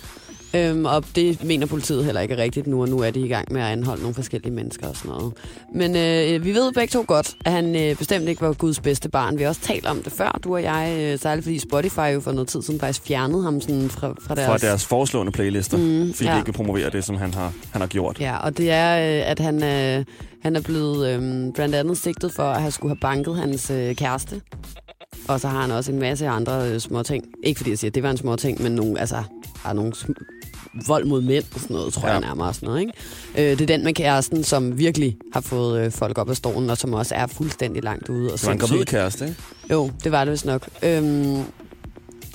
Øhm, 0.54 0.84
og 0.84 1.04
det 1.16 1.44
mener 1.44 1.66
politiet 1.66 2.04
heller 2.04 2.20
ikke 2.20 2.34
er 2.34 2.38
rigtigt 2.42 2.66
nu, 2.66 2.80
og 2.82 2.88
nu 2.88 2.98
er 2.98 3.10
de 3.10 3.20
i 3.20 3.28
gang 3.28 3.52
med 3.52 3.60
at 3.60 3.66
anholde 3.66 4.02
nogle 4.02 4.14
forskellige 4.14 4.52
mennesker 4.52 4.86
og 4.88 4.96
sådan 4.96 5.10
noget. 5.10 5.32
Men 5.74 5.96
øh, 5.96 6.44
vi 6.44 6.54
ved 6.54 6.72
begge 6.72 6.90
to 6.92 7.04
godt, 7.06 7.34
at 7.44 7.52
han 7.52 7.76
øh, 7.76 7.96
bestemt 7.96 8.28
ikke 8.28 8.42
var 8.42 8.52
Guds 8.52 8.80
bedste 8.80 9.08
barn. 9.08 9.38
Vi 9.38 9.42
har 9.42 9.48
også 9.48 9.60
talt 9.60 9.86
om 9.86 10.02
det 10.02 10.12
før, 10.12 10.40
du 10.44 10.54
og 10.54 10.62
jeg, 10.62 10.96
øh, 11.00 11.18
særligt 11.18 11.44
fordi 11.44 11.58
Spotify 11.58 12.14
jo 12.14 12.20
for 12.20 12.32
noget 12.32 12.48
tid 12.48 12.62
siden 12.62 12.80
faktisk 12.80 13.06
fjernede 13.06 13.42
ham 13.42 13.60
sådan 13.60 13.88
fra, 13.90 14.14
fra 14.20 14.34
deres... 14.34 14.46
Fra 14.62 14.68
deres 14.68 14.84
foreslående 14.86 15.32
playlister, 15.32 15.76
Mm, 15.78 16.12
fordi 16.14 16.28
ja. 16.28 16.32
de 16.34 16.38
ikke 16.38 16.46
vil 16.46 16.52
promovere 16.52 16.90
det, 16.90 17.04
som 17.04 17.16
han 17.16 17.34
har, 17.34 17.52
han 17.72 17.80
har 17.80 17.88
gjort. 17.88 18.20
Ja, 18.20 18.36
og 18.36 18.56
det 18.58 18.70
er, 18.70 18.96
øh, 19.20 19.30
at 19.30 19.38
han, 19.40 19.62
øh, 19.62 20.04
han 20.42 20.56
er 20.56 20.60
blevet 20.60 21.08
øh, 21.08 21.52
blandt 21.54 21.74
andet 21.74 21.98
sigtet 21.98 22.32
for 22.32 22.42
at 22.42 22.60
have 22.60 22.70
skulle 22.70 22.90
have 22.90 23.00
banket 23.00 23.36
hans 23.36 23.70
øh, 23.70 23.94
kæreste. 23.94 24.40
Og 25.28 25.40
så 25.40 25.48
har 25.48 25.60
han 25.60 25.70
også 25.70 25.92
en 25.92 25.98
masse 25.98 26.28
andre 26.28 26.70
øh, 26.70 26.80
små 26.80 27.02
ting. 27.02 27.24
Ikke 27.44 27.58
fordi 27.58 27.70
jeg 27.70 27.78
siger, 27.78 27.90
at 27.90 27.94
det 27.94 28.02
var 28.02 28.10
en 28.10 28.16
små 28.16 28.36
ting, 28.36 28.62
men 28.62 28.72
nogle, 28.72 29.00
altså, 29.00 29.22
har 29.56 29.72
nogle 29.72 29.92
sm- 29.96 30.35
vold 30.86 31.04
mod 31.04 31.22
mænd 31.22 31.44
og 31.54 31.60
sådan 31.60 31.76
noget, 31.76 31.92
tror 31.92 32.08
ja. 32.08 32.12
Jeg 32.12 32.20
nærmere. 32.20 32.54
Sådan 32.54 32.66
noget, 32.66 32.80
ikke? 32.80 32.92
Øh, 33.38 33.58
det 33.58 33.60
er 33.60 33.66
den 33.66 33.84
med 33.84 33.94
kæresten, 33.94 34.44
som 34.44 34.78
virkelig 34.78 35.16
har 35.32 35.40
fået 35.40 35.84
øh, 35.84 35.92
folk 35.92 36.18
op 36.18 36.30
af 36.30 36.36
stolen, 36.36 36.70
og 36.70 36.78
som 36.78 36.94
også 36.94 37.14
er 37.14 37.26
fuldstændig 37.26 37.84
langt 37.84 38.08
ude. 38.08 38.32
Og 38.32 38.38
Det 38.38 38.46
var 38.46 38.52
en 38.52 38.58
gravid 38.58 38.84
kæreste, 38.84 39.24
ikke? 39.24 39.36
Jo, 39.70 39.90
det 40.04 40.12
var 40.12 40.24
det 40.24 40.32
vist 40.32 40.46
nok. 40.46 40.68
Øhm, 40.82 41.42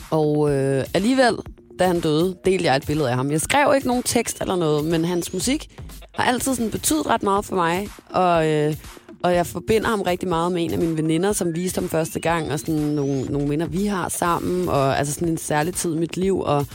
og 0.09 0.51
øh, 0.51 0.85
alligevel, 0.93 1.37
da 1.79 1.87
han 1.87 1.99
døde, 1.99 2.35
delte 2.45 2.65
jeg 2.65 2.75
et 2.75 2.85
billede 2.87 3.09
af 3.09 3.15
ham. 3.15 3.31
Jeg 3.31 3.41
skrev 3.41 3.73
ikke 3.75 3.87
nogen 3.87 4.03
tekst 4.03 4.41
eller 4.41 4.55
noget, 4.55 4.85
men 4.85 5.05
hans 5.05 5.33
musik 5.33 5.67
har 6.15 6.23
altid 6.23 6.55
sådan 6.55 6.71
betydet 6.71 7.07
ret 7.07 7.23
meget 7.23 7.45
for 7.45 7.55
mig. 7.55 7.87
Og, 8.09 8.47
øh, 8.47 8.75
og 9.23 9.35
jeg 9.35 9.47
forbinder 9.47 9.89
ham 9.89 10.01
rigtig 10.01 10.29
meget 10.29 10.51
med 10.51 10.63
en 10.63 10.71
af 10.71 10.79
mine 10.79 10.97
veninder, 10.97 11.31
som 11.31 11.55
viste 11.55 11.79
ham 11.79 11.89
første 11.89 12.19
gang, 12.19 12.51
og 12.51 12.59
sådan 12.59 12.75
nogle, 12.75 13.21
nogle 13.21 13.47
minder, 13.47 13.65
vi 13.65 13.85
har 13.85 14.09
sammen, 14.09 14.69
og 14.69 14.99
altså 14.99 15.13
sådan 15.13 15.27
en 15.27 15.37
særlig 15.37 15.73
tid 15.73 15.95
i 15.95 15.99
mit 15.99 16.17
liv, 16.17 16.39
og, 16.39 16.65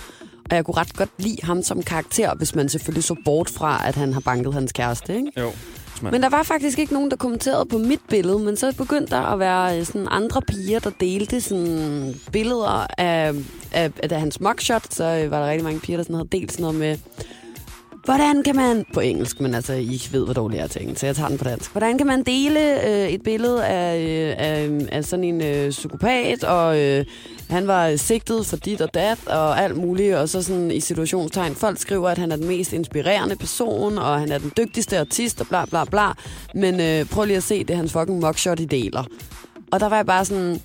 og 0.51 0.57
jeg 0.57 0.65
kunne 0.65 0.77
ret 0.77 0.97
godt 0.97 1.11
lide 1.19 1.39
ham 1.43 1.63
som 1.63 1.83
karakter, 1.83 2.35
hvis 2.35 2.55
man 2.55 2.69
selvfølgelig 2.69 3.05
så 3.05 3.17
bort 3.25 3.51
fra, 3.51 3.89
at 3.89 3.95
han 3.95 4.13
har 4.13 4.21
banket 4.21 4.55
hans 4.55 4.73
kæreste, 4.73 5.17
ikke? 5.17 5.33
Jo. 5.41 5.51
Men 6.03 6.23
der 6.23 6.29
var 6.29 6.43
faktisk 6.43 6.79
ikke 6.79 6.93
nogen, 6.93 7.11
der 7.11 7.17
kommenterede 7.17 7.67
på 7.67 7.79
mit 7.79 8.01
billede, 8.09 8.39
men 8.39 8.57
så 8.57 8.75
begyndte 8.77 9.15
der 9.15 9.21
at 9.21 9.39
være 9.39 9.79
øh, 9.79 9.87
sådan 9.87 10.09
andre 10.11 10.43
piger, 10.43 10.79
der 10.79 10.91
delte 11.01 11.41
sådan 11.41 12.15
billeder 12.33 12.87
af, 12.99 13.35
af, 13.73 13.91
af, 14.03 14.11
af 14.11 14.21
hans 14.21 14.41
mugshot. 14.41 14.95
Så 14.95 15.05
øh, 15.05 15.31
var 15.31 15.41
der 15.41 15.51
rigtig 15.51 15.65
mange 15.65 15.81
piger, 15.81 15.97
der 15.97 16.05
sådan 16.05 16.17
havde 16.17 16.29
delt 16.33 16.53
sådan 16.53 16.63
noget 16.63 16.79
med, 16.79 16.99
hvordan 18.07 18.43
kan 18.43 18.57
man, 18.57 18.85
på 18.95 19.01
engelsk, 19.01 19.41
men 19.41 19.55
altså, 19.55 19.73
I 19.73 20.01
ved, 20.13 20.25
hvor 20.25 20.33
dårligt 20.33 20.59
jeg 20.59 20.65
er 20.65 20.69
til 20.69 20.83
engelsk, 20.83 21.01
så 21.01 21.07
jeg 21.07 21.17
tager 21.17 21.29
den 21.29 21.39
på 21.39 21.45
dansk. 21.45 21.73
Hvordan 21.73 21.99
kan 21.99 22.07
man 22.07 22.23
dele 22.23 22.87
øh, 22.89 23.09
et 23.09 23.23
billede 23.23 23.67
af, 23.67 23.99
øh, 23.99 24.35
af, 24.39 24.71
af 24.97 25.05
sådan 25.05 25.25
en 25.25 25.43
øh, 25.43 25.71
psykopat, 25.71 26.45
og 26.45 26.81
øh, 26.81 27.05
han 27.51 27.67
var 27.67 27.97
sigtet 27.97 28.47
for 28.47 28.57
dit 28.57 28.81
og 28.81 28.95
dat, 28.95 29.19
og 29.27 29.63
alt 29.63 29.77
muligt, 29.77 30.15
og 30.15 30.29
så 30.29 30.43
sådan 30.43 30.71
i 30.71 30.81
situationstegn, 30.81 31.55
folk 31.55 31.79
skriver, 31.79 32.09
at 32.09 32.19
han 32.19 32.33
er 32.33 32.37
den 32.37 32.49
mest 32.49 32.73
inspirerende 32.73 33.37
person, 33.37 33.99
og 33.99 34.21
han 34.21 34.33
er 34.33 34.39
den 34.39 34.53
dygtigste 34.57 34.99
artist, 34.99 35.41
og 35.41 35.47
bla 35.47 35.65
bla 35.65 35.85
bla, 35.85 36.13
men 36.55 36.81
øh, 36.81 37.05
prøv 37.05 37.25
lige 37.25 37.37
at 37.37 37.43
se, 37.43 37.59
det 37.59 37.71
er 37.71 37.77
hans 37.77 37.93
fucking 37.93 38.21
mugshot, 38.21 38.61
I 38.61 38.65
deler. 38.65 39.05
Og 39.73 39.81
der 39.81 39.89
var 39.89 39.97
jeg 39.97 40.07
bare 40.07 40.25
sådan, 40.25 40.61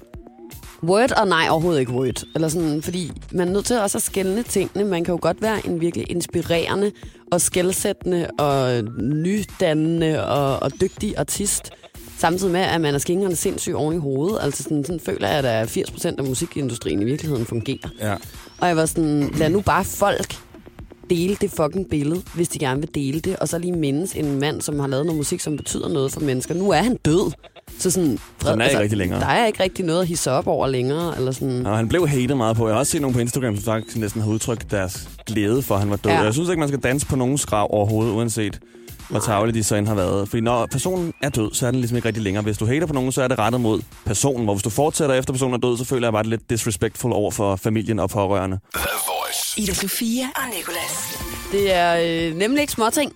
Word 0.83 1.11
og 1.11 1.27
nej, 1.27 1.47
overhovedet 1.49 1.79
ikke 1.79 1.91
word. 1.91 2.23
Eller 2.35 2.47
sådan, 2.47 2.81
fordi 2.81 3.11
man 3.31 3.47
er 3.47 3.51
nødt 3.51 3.65
til 3.65 3.79
også 3.79 3.97
at 3.97 4.01
skælne 4.01 4.43
tingene. 4.43 4.85
Man 4.85 5.03
kan 5.03 5.11
jo 5.13 5.19
godt 5.21 5.41
være 5.41 5.67
en 5.67 5.81
virkelig 5.81 6.11
inspirerende 6.11 6.91
og 7.31 7.41
skældsættende 7.41 8.27
og 8.39 8.83
nydannende 8.97 10.25
og, 10.27 10.63
og 10.63 10.71
dygtig 10.81 11.17
artist. 11.17 11.71
Samtidig 12.17 12.51
med, 12.51 12.61
at 12.61 12.81
man 12.81 12.95
er 12.95 12.99
skingerne 12.99 13.35
sindssygt 13.35 13.75
oven 13.75 13.95
i 13.95 13.97
hovedet. 13.97 14.39
Altså 14.41 14.63
sådan, 14.63 14.85
sådan 14.85 14.99
føler 14.99 15.27
jeg, 15.27 15.45
at 15.45 15.77
80% 15.77 16.15
af 16.17 16.23
musikindustrien 16.23 17.01
i 17.01 17.05
virkeligheden 17.05 17.45
fungerer. 17.45 17.89
Ja. 17.99 18.15
Og 18.59 18.67
jeg 18.67 18.77
var 18.77 18.85
sådan, 18.85 19.29
lad 19.37 19.49
nu 19.49 19.61
bare 19.61 19.83
folk 19.83 20.35
dele 21.09 21.37
det 21.41 21.51
fucking 21.51 21.89
billede, 21.89 22.21
hvis 22.35 22.47
de 22.47 22.59
gerne 22.59 22.79
vil 22.79 22.95
dele 22.95 23.19
det. 23.19 23.35
Og 23.35 23.47
så 23.47 23.57
lige 23.57 23.73
mindes 23.73 24.15
en 24.15 24.39
mand, 24.39 24.61
som 24.61 24.79
har 24.79 24.87
lavet 24.87 25.05
noget 25.05 25.17
musik, 25.17 25.39
som 25.39 25.57
betyder 25.57 25.89
noget 25.89 26.11
for 26.11 26.19
mennesker. 26.19 26.53
Nu 26.53 26.69
er 26.69 26.81
han 26.81 26.95
død. 26.95 27.31
Så 27.81 27.91
sådan, 27.91 28.19
Så 28.41 28.49
han 28.49 28.61
er 28.61 28.65
ikke 28.65 28.79
rigtig 28.79 28.97
længere. 28.97 29.19
Der 29.19 29.27
er 29.27 29.45
ikke 29.45 29.63
rigtig 29.63 29.85
noget 29.85 30.01
at 30.01 30.07
hisse 30.07 30.31
op 30.31 30.47
over 30.47 30.67
længere. 30.67 31.17
Eller 31.17 31.31
sådan. 31.31 31.65
Og 31.65 31.77
han 31.77 31.87
blev 31.87 32.07
hatet 32.07 32.37
meget 32.37 32.57
på. 32.57 32.67
Jeg 32.67 32.75
har 32.75 32.79
også 32.79 32.91
set 32.91 33.01
nogen 33.01 33.13
på 33.13 33.19
Instagram, 33.19 33.55
som 33.55 33.63
faktisk 33.63 33.97
næsten 33.97 34.21
har 34.21 34.29
udtrykt 34.29 34.71
deres 34.71 35.09
glæde 35.25 35.61
for, 35.61 35.75
at 35.75 35.81
han 35.81 35.89
var 35.89 35.95
død. 35.95 36.11
Ja. 36.11 36.21
Jeg 36.21 36.33
synes 36.33 36.49
ikke, 36.49 36.59
man 36.59 36.69
skal 36.69 36.79
danse 36.79 37.05
på 37.05 37.15
nogens 37.15 37.45
grav 37.45 37.67
overhovedet, 37.71 38.11
uanset 38.13 38.59
hvor 39.09 39.19
tavlige 39.19 39.53
de 39.53 39.63
så 39.63 39.75
end 39.75 39.87
har 39.87 39.95
været. 39.95 40.29
Fordi 40.29 40.41
når 40.41 40.65
personen 40.65 41.13
er 41.21 41.29
død, 41.29 41.53
så 41.53 41.67
er 41.67 41.71
den 41.71 41.79
ligesom 41.79 41.95
ikke 41.95 42.07
rigtig 42.07 42.23
længere. 42.23 42.43
Hvis 42.43 42.57
du 42.57 42.65
hater 42.65 42.87
på 42.87 42.93
nogen, 42.93 43.11
så 43.11 43.21
er 43.21 43.27
det 43.27 43.39
rettet 43.39 43.61
mod 43.61 43.81
personen. 44.05 44.43
Hvor 44.43 44.53
hvis 44.53 44.63
du 44.63 44.69
fortsætter 44.69 45.15
efter 45.15 45.33
personen 45.33 45.53
er 45.53 45.57
død, 45.57 45.77
så 45.77 45.85
føler 45.85 46.07
jeg 46.07 46.13
bare, 46.13 46.19
at 46.19 46.25
det 46.25 46.33
er 46.33 46.37
lidt 46.37 46.49
disrespectful 46.49 47.13
over 47.13 47.31
for 47.31 47.55
familien 47.55 47.99
og 47.99 48.09
pårørende. 48.09 48.59
Ida 49.57 49.73
Sofia 49.73 50.25
og 50.35 50.41
Nicolas. 50.57 51.19
Det 51.51 51.73
er 51.73 52.27
øh, 52.29 52.37
nemlig 52.37 52.61
ikke 52.61 52.73
småting, 52.73 53.13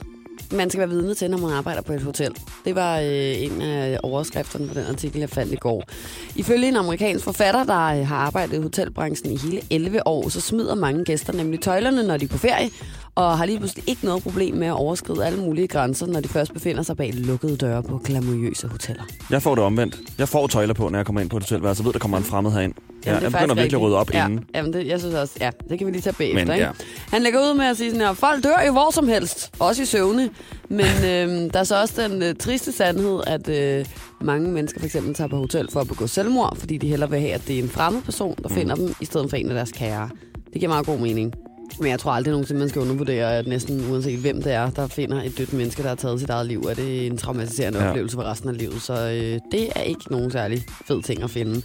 man 0.52 0.70
skal 0.70 0.80
være 0.80 0.90
vidne 0.90 1.14
til, 1.14 1.30
når 1.30 1.38
man 1.38 1.52
arbejder 1.52 1.82
på 1.82 1.94
et 1.94 2.02
hotel. 2.02 2.32
Det 2.66 2.76
var 2.76 3.00
øh, 3.00 3.42
en 3.44 3.62
af 3.62 4.00
overskrifterne 4.04 4.68
på 4.68 4.74
den 4.74 4.86
artikel, 4.90 5.20
jeg 5.20 5.30
fandt 5.30 5.54
i 5.54 5.56
går. 5.56 5.84
Ifølge 6.36 6.68
en 6.68 6.76
amerikansk 6.76 7.24
forfatter, 7.24 7.64
der 7.64 7.86
øh, 7.86 8.08
har 8.08 8.16
arbejdet 8.16 8.58
i 8.58 8.62
hotelbranchen 8.62 9.32
i 9.32 9.38
hele 9.38 9.62
11 9.70 10.08
år, 10.08 10.30
så 10.30 10.42
smider 10.42 10.76
mange 10.76 11.06
gæster 11.06 11.34
nemlig 11.34 11.62
tøjlerne, 11.62 12.04
når 12.04 12.18
de 12.18 12.26
er 12.26 12.30
på 12.30 12.38
ferie, 12.38 12.70
og 13.16 13.38
har 13.38 13.46
lige 13.46 13.58
pludselig 13.58 13.90
ikke 13.90 14.06
noget 14.06 14.24
problem 14.24 14.56
med 14.56 14.68
at 14.68 14.74
overskride 14.74 15.26
alle 15.26 15.40
mulige 15.40 15.68
grænser, 15.68 16.06
når 16.06 16.20
de 16.20 16.28
først 16.28 16.54
befinder 16.54 16.84
sig 16.84 16.98
bag 16.98 17.14
lukkede 17.14 17.58
døre 17.58 17.84
på 17.84 17.98
glamourøse 17.98 18.68
hoteller. 18.68 19.04
Jeg 19.30 19.42
får 19.42 19.56
det 19.56 19.64
omvendt. 19.64 19.98
Jeg 20.18 20.30
får 20.30 20.48
tøjler 20.48 20.74
på, 20.74 20.90
når 20.90 21.00
jeg 21.00 21.06
kommer 21.06 21.22
ind 21.22 21.30
på 21.30 21.38
et 21.38 21.44
hotelværelse, 21.44 21.82
og 21.82 21.86
ved, 21.86 21.94
der 21.94 22.00
kommer 22.00 22.18
en 22.18 22.24
fremmed 22.24 22.52
herind. 22.52 22.74
Ja, 23.06 23.12
er 23.12 23.20
jeg 23.22 23.32
begynder 23.32 23.56
virkelig 23.56 23.74
at 23.74 23.82
rydde 23.82 23.98
op 23.98 24.10
rigtigt. 24.10 24.26
inden. 24.26 24.46
Ja, 24.54 24.60
jamen 24.60 24.74
det, 24.74 24.88
jeg 24.88 25.00
synes 25.00 25.16
også, 25.16 25.34
ja, 25.42 25.50
det 25.70 25.78
kan 25.78 25.88
vi 25.88 25.92
lige 25.92 26.02
tage 26.02 26.14
bagefter. 26.14 26.46
Men, 26.46 26.54
ikke? 26.54 26.66
ja. 26.66 26.72
Han 27.10 27.22
lægger 27.22 27.40
ud 27.40 27.58
med 27.58 27.66
at 27.66 27.78
sige 27.78 27.92
sådan 27.92 28.06
her, 28.06 28.14
folk 28.14 28.44
dør 28.44 28.64
jo 28.68 28.72
hvor 28.72 28.92
som 28.92 29.08
helst, 29.08 29.52
også 29.60 29.82
i 29.82 29.86
søvne. 29.86 30.30
Men 30.70 30.86
øh, 31.12 31.54
der 31.54 31.60
er 31.60 31.64
så 31.64 31.82
også 31.82 32.08
den 32.08 32.24
øh, 32.24 32.36
triste 32.36 32.72
sandhed, 32.72 33.22
at 33.28 33.50
øh, 33.50 33.86
mange 34.22 34.52
mennesker 34.52 34.80
for 34.80 34.86
eksempel 34.86 35.14
tager 35.14 35.28
på 35.28 35.38
hotel 35.38 35.72
for 35.72 35.80
at 35.82 35.88
begå 35.88 36.08
selvmord, 36.08 36.58
fordi 36.58 36.78
de 36.78 36.88
hellere 36.88 37.10
vil 37.10 37.20
have, 37.20 37.34
at 37.34 37.48
det 37.48 37.60
er 37.60 37.64
en 37.64 37.70
fremmed 37.70 38.02
person, 38.02 38.36
der 38.44 38.50
mm. 38.50 38.56
finder 38.56 38.76
dem, 38.76 38.96
i 39.02 39.06
stedet 39.06 39.30
for 39.30 39.38
en 39.38 39.50
af 39.50 39.56
deres 39.56 39.72
kære. 39.72 40.10
Det 40.54 40.60
giver 40.60 40.70
meget 40.70 40.86
god 40.86 40.98
mening. 40.98 41.34
Men 41.80 41.92
jeg 41.92 42.00
tror 42.00 42.12
aldrig 42.12 42.32
nogensinde, 42.32 42.60
man 42.60 42.70
skal 42.70 42.82
undervurdere, 42.82 43.38
at 43.38 43.48
næsten 43.48 43.92
uanset 43.92 44.20
hvem 44.20 44.42
det 44.42 44.54
er, 44.54 44.70
der 44.70 44.88
finder 44.88 45.24
et 45.24 45.38
dødt 45.38 45.54
menneske, 45.54 45.82
der 45.84 45.88
har 45.88 45.96
taget 45.96 46.20
sit 46.20 46.30
eget 46.30 46.48
liv, 46.48 46.62
er 46.62 46.74
det 46.74 47.06
en 47.08 47.18
traumatiserende 47.18 47.80
ja. 47.80 47.90
Oplevelse 47.90 48.16
for 48.16 48.24
resten 48.24 48.50
af 48.50 48.58
livet. 48.58 48.82
Så 48.82 48.94
øh, 48.94 49.40
det 49.52 49.70
er 49.76 49.82
ikke 49.82 50.12
nogen 50.12 50.32
særlig 50.32 50.64
fed 50.86 51.02
ting 51.02 51.24
at 51.24 51.30
finde. 51.30 51.62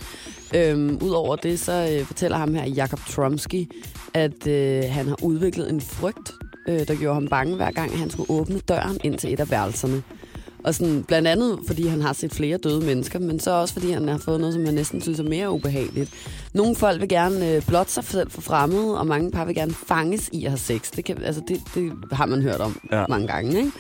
Øhm, 0.55 0.99
Udover 1.03 1.37
det, 1.37 1.61
så 1.61 1.89
øh, 1.93 2.07
fortæller 2.07 2.37
ham 2.37 2.55
her, 2.55 2.65
Jakob 2.65 3.01
Tromsky, 3.09 3.73
at 4.15 4.47
øh, 4.47 4.83
han 4.89 5.09
har 5.09 5.25
udviklet 5.25 5.71
en 5.71 5.81
frygt, 5.81 6.33
øh, 6.69 6.89
der 6.89 6.95
gjorde 6.95 7.15
ham 7.15 7.29
bange 7.29 7.57
hver 7.57 7.71
gang, 7.71 7.99
han 7.99 8.11
skulle 8.11 8.31
åbne 8.31 8.59
døren 8.69 8.99
ind 9.05 9.19
til 9.19 9.33
et 9.33 9.41
af 9.41 9.51
værelserne. 9.51 10.03
Og 10.65 10.75
sådan, 10.75 11.03
blandt 11.09 11.29
andet, 11.29 11.59
fordi 11.67 11.87
han 11.87 12.01
har 12.03 12.13
set 12.13 12.33
flere 12.33 12.57
døde 12.57 12.81
mennesker, 12.87 13.19
men 13.19 13.41
så 13.41 13.51
også, 13.51 13.75
fordi 13.75 13.91
han 13.93 14.09
har 14.09 14.19
fået 14.19 14.41
noget, 14.41 14.55
som 14.55 14.65
han 14.65 14.75
næsten 14.75 15.01
synes 15.03 15.19
er 15.21 15.25
mere 15.25 15.51
ubehageligt. 15.51 16.11
Nogle 16.55 16.77
folk 16.77 17.01
vil 17.01 17.09
gerne 17.09 17.51
øh, 17.55 17.63
blotte 17.67 17.93
sig 17.93 18.05
selv 18.05 18.31
for 18.31 18.41
fremmede, 18.41 18.99
og 18.99 19.07
mange 19.07 19.31
par 19.31 19.45
vil 19.45 19.55
gerne 19.55 19.75
fanges 19.87 20.29
i 20.33 20.45
at 20.45 20.51
have 20.51 20.59
sex. 20.59 20.91
Det, 20.97 21.05
kan, 21.05 21.23
altså, 21.25 21.43
det, 21.49 21.61
det 21.75 21.93
har 22.13 22.27
man 22.27 22.43
hørt 22.43 22.61
om 22.61 22.81
Ja. 22.93 23.05
mange 23.09 23.27
gange, 23.27 23.59
ikke? 23.59 23.71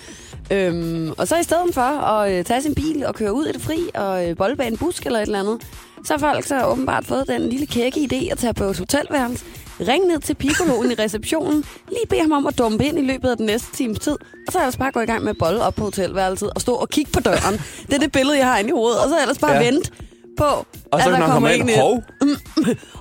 Øhm, 0.68 1.10
og 1.18 1.28
så 1.28 1.36
i 1.36 1.42
stedet 1.42 1.74
for 1.74 1.80
at 1.80 2.32
øh, 2.38 2.44
tage 2.44 2.62
sin 2.62 2.74
bil 2.74 3.04
og 3.06 3.14
køre 3.14 3.32
ud 3.32 3.46
i 3.46 3.52
det 3.52 3.60
fri 3.60 3.78
og 3.94 4.28
øh, 4.28 4.36
bolle 4.36 4.56
bag 4.56 4.68
en 4.68 4.76
busk 4.76 5.06
eller 5.06 5.18
et 5.18 5.22
eller 5.26 5.40
andet, 5.40 5.58
så 6.04 6.12
har 6.12 6.18
folk 6.18 6.44
så 6.44 6.64
åbenbart 6.66 7.04
fået 7.06 7.24
den 7.28 7.42
lille 7.48 7.66
kække 7.66 8.08
idé 8.12 8.32
at 8.32 8.38
tage 8.38 8.54
på 8.54 8.64
et 8.64 8.78
hotelværelse, 8.78 9.44
ringe 9.88 10.08
ned 10.08 10.18
til 10.20 10.34
piccoloen 10.34 10.90
i 10.90 10.94
receptionen, 10.94 11.64
lige 11.88 12.06
bede 12.08 12.20
ham 12.20 12.32
om 12.32 12.46
at 12.46 12.58
dumpe 12.58 12.84
ind 12.84 12.98
i 12.98 13.02
løbet 13.02 13.28
af 13.28 13.36
den 13.36 13.46
næste 13.46 13.76
times 13.76 13.98
tid, 13.98 14.12
og 14.46 14.52
så 14.52 14.58
ellers 14.58 14.76
bare 14.76 14.92
gå 14.92 15.00
i 15.00 15.06
gang 15.06 15.22
med 15.24 15.30
at 15.30 15.36
bolle 15.38 15.62
op 15.62 15.74
på 15.74 15.84
hotelværelset 15.84 16.50
og 16.54 16.60
stå 16.60 16.74
og 16.74 16.88
kigge 16.88 17.12
på 17.12 17.20
døren. 17.20 17.60
Det 17.86 17.94
er 17.94 17.98
det 17.98 18.12
billede, 18.12 18.38
jeg 18.38 18.46
har 18.46 18.58
inde 18.58 18.68
i 18.70 18.72
hovedet, 18.72 19.00
og 19.00 19.08
så 19.08 19.20
ellers 19.20 19.38
bare 19.38 19.52
Ja. 19.52 19.64
vente 19.64 19.90
på, 20.38 20.44
Og 20.44 20.66
at 20.92 21.04
så 21.04 21.10
der 21.10 21.18
når 21.18 21.24
han 21.26 21.32
kommer 21.34 21.48
en 21.48 21.60
ind, 21.60 21.70
ind. 21.70 21.78
hov, 21.78 22.02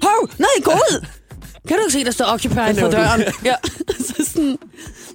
Hov, 0.03 0.29
nej, 0.39 0.49
gå 0.63 0.71
ud! 0.71 1.05
Kan 1.67 1.77
du 1.77 1.83
ikke 1.83 1.93
se, 1.93 2.03
der 2.05 2.11
står 2.11 2.25
Occupy 2.25 2.53
Hvad 2.53 2.73
på 2.75 2.85
du? 2.85 2.91
døren? 2.91 3.23
Ja, 3.45 3.55
så 4.07 4.13
sådan, 4.25 4.57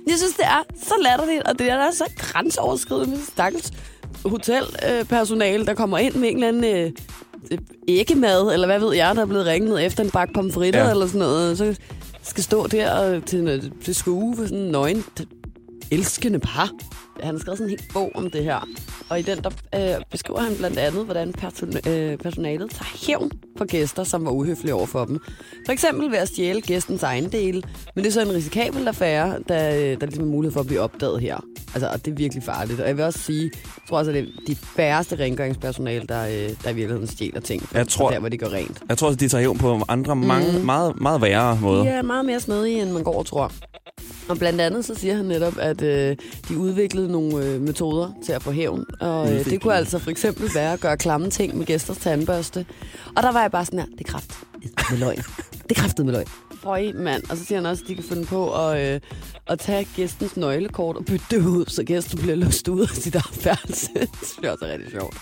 jeg 0.07 0.17
synes, 0.17 0.35
det 0.37 0.45
er 0.45 0.63
så 0.83 0.95
latterligt, 1.01 1.43
og 1.43 1.59
det 1.59 1.71
er 1.71 1.77
da 1.77 1.91
så 1.93 2.05
grænseoverskridende 2.19 3.19
stakkels 3.33 3.71
hotelpersonale, 4.25 5.67
der 5.67 5.75
kommer 5.75 5.99
ind 5.99 6.15
med 6.15 6.29
en 6.29 6.35
eller 6.35 6.49
anden 6.49 6.65
øh, 6.65 6.81
øh, 6.87 6.91
æggemad, 7.89 8.53
eller 8.53 8.67
hvad 8.67 8.81
ved 8.81 8.95
jeg, 8.95 9.15
der 9.17 9.23
er 9.23 9.27
blevet 9.27 9.47
ringet 9.47 9.85
efter 9.87 10.05
en 10.05 10.11
bakke 10.11 10.35
pomfritter 10.35 10.85
Ja. 10.85 10.91
eller 10.91 11.07
sådan 11.07 11.19
noget. 11.19 11.59
Så 11.59 11.77
skal 12.23 12.45
stå 12.45 12.67
der 12.67 12.91
og 12.93 13.25
til, 13.27 13.73
til 13.85 13.95
skue 13.95 14.37
for 14.37 14.45
sådan 14.45 14.59
en 14.59 14.71
nøgen 14.71 15.05
elskende 15.91 16.39
par. 16.39 16.71
Han 17.23 17.35
har 17.35 17.41
skrevet 17.41 17.59
sådan 17.59 17.73
en 17.73 17.79
hel 17.79 17.89
bog 17.93 18.11
om 18.15 18.31
det 18.31 18.45
her. 18.45 18.69
Og 19.09 19.19
i 19.19 19.23
den, 19.23 19.39
der 19.39 19.51
øh, 19.99 20.03
beskriver 20.11 20.41
han 20.41 20.57
blandt 20.57 20.79
andet, 20.79 21.05
hvordan 21.05 21.33
person- 21.33 21.89
øh, 21.91 22.17
personalet 22.19 22.71
tager 22.71 23.07
hævn 23.07 23.31
for 23.59 23.65
gæster, 23.65 24.05
som 24.05 24.25
var 24.25 24.31
uhøflige 24.31 24.75
over 24.75 24.87
for 24.87 25.05
dem. 25.05 25.19
For 25.67 25.73
eksempel 25.73 26.11
ved 26.11 26.19
at 26.19 26.29
stjæle 26.29 26.61
gæstens 26.61 27.03
ejendele. 27.03 27.63
Men 27.95 28.05
det 28.05 28.11
er 28.11 28.13
så 28.13 28.21
en 28.23 28.33
risikabel 28.33 28.89
affære, 28.89 29.39
der, 29.49 29.71
øh, 29.75 29.81
der 30.01 30.07
ligesom 30.07 30.25
er 30.25 30.29
mulighed 30.31 30.53
for 30.53 30.61
at 30.61 30.67
blive 30.67 30.81
opdaget 30.81 31.21
her. 31.21 31.37
Altså, 31.75 31.89
og 31.89 32.05
det 32.05 32.11
er 32.11 32.15
virkelig 32.17 32.43
farligt. 32.43 32.81
Og 32.81 32.89
jeg 32.89 32.97
vil 32.97 33.05
også 33.05 33.19
sige, 33.19 33.43
jeg 33.55 33.83
tror 33.89 33.99
også, 33.99 34.11
at 34.11 34.15
det 34.15 34.23
er 34.23 34.27
de 34.47 34.57
færreste 34.57 35.17
rengøringspersonale, 35.17 36.07
der, 36.09 36.25
øh, 36.27 36.33
der 36.33 36.71
i 36.71 36.75
virkeligheden 36.75 37.07
stjæler 37.07 37.41
ting. 37.41 37.69
Jeg 37.75 37.89
tror- 37.89 38.11
Der, 38.11 38.19
hvor 38.19 38.29
de 38.29 38.39
går 38.39 38.53
rent. 38.53 38.83
Jeg 38.89 38.99
tror 38.99 39.07
også, 39.07 39.17
de 39.17 39.29
tager 39.29 39.43
hævn 39.43 39.59
på 39.59 39.81
andre 39.89 40.17
mange, 40.17 40.59
meget, 40.65 41.01
meget 41.01 41.23
værre 41.23 41.59
måder. 41.63 41.83
De 41.83 41.89
er 41.89 42.03
meget 42.03 42.25
mere 42.25 42.41
snedige, 42.41 42.83
end 42.83 42.91
man 42.91 43.03
går 43.03 43.19
og 43.19 43.27
tror. 43.27 43.53
Og 44.29 44.39
blandt 44.39 44.61
andet 44.61 44.85
så 44.85 44.95
siger 44.95 45.17
han 45.17 45.25
netop, 45.25 45.55
at 45.61 45.83
øh, 45.83 46.17
de 46.49 46.59
udviklede 46.59 47.04
nogle 47.11 47.47
øh, 47.47 47.61
metoder 47.61 48.11
til 48.25 48.33
at 48.33 48.43
få 48.43 48.51
hævn. 48.51 48.85
Og 49.01 49.33
øh, 49.33 49.45
det 49.45 49.61
kunne 49.61 49.75
altså 49.75 49.99
for 49.99 50.11
eksempel 50.11 50.51
være 50.55 50.73
at 50.73 50.81
gøre 50.81 50.97
klamme 50.97 51.31
ting 51.31 51.57
med 51.59 51.67
gæsters 51.67 51.97
tandbørste. 51.97 52.67
Og 53.17 53.23
der 53.23 53.33
var 53.33 53.41
jeg 53.41 53.51
bare 53.51 53.65
sådan 53.65 53.79
her, 53.79 53.87
det 53.87 54.01
er 54.01 54.13
kraft 54.13 54.35
med 54.91 54.99
løgn. 54.99 55.23
Det 55.69 55.79
er 55.79 55.81
kraftet 55.81 56.05
med 56.07 56.13
løgn. 56.13 56.27
Føj, 56.63 56.93
mand. 56.95 57.23
Og 57.31 57.37
så 57.37 57.45
siger 57.45 57.59
han 57.59 57.67
også, 57.67 57.83
at 57.85 57.89
de 57.89 57.95
kan 57.95 58.05
finde 58.05 58.25
på 58.25 58.69
at, 58.69 58.95
øh, 58.95 59.01
at 59.47 59.59
tage 59.59 59.89
gæstens 59.97 60.37
nøglekort 60.37 60.97
og 60.97 61.05
bytte 61.05 61.25
det 61.31 61.47
ud, 61.47 61.65
så 61.69 61.85
gæsten 61.85 62.19
bliver 62.19 62.37
låst 62.37 62.69
ud 62.69 62.81
af 62.81 62.89
sit 62.89 63.15
eget 63.15 63.45
værelse. 63.45 63.89
det 64.01 64.09
synes 64.23 64.49
også 64.49 64.65
er 64.65 64.73
rigtig 64.73 64.91
sjovt. 64.91 65.17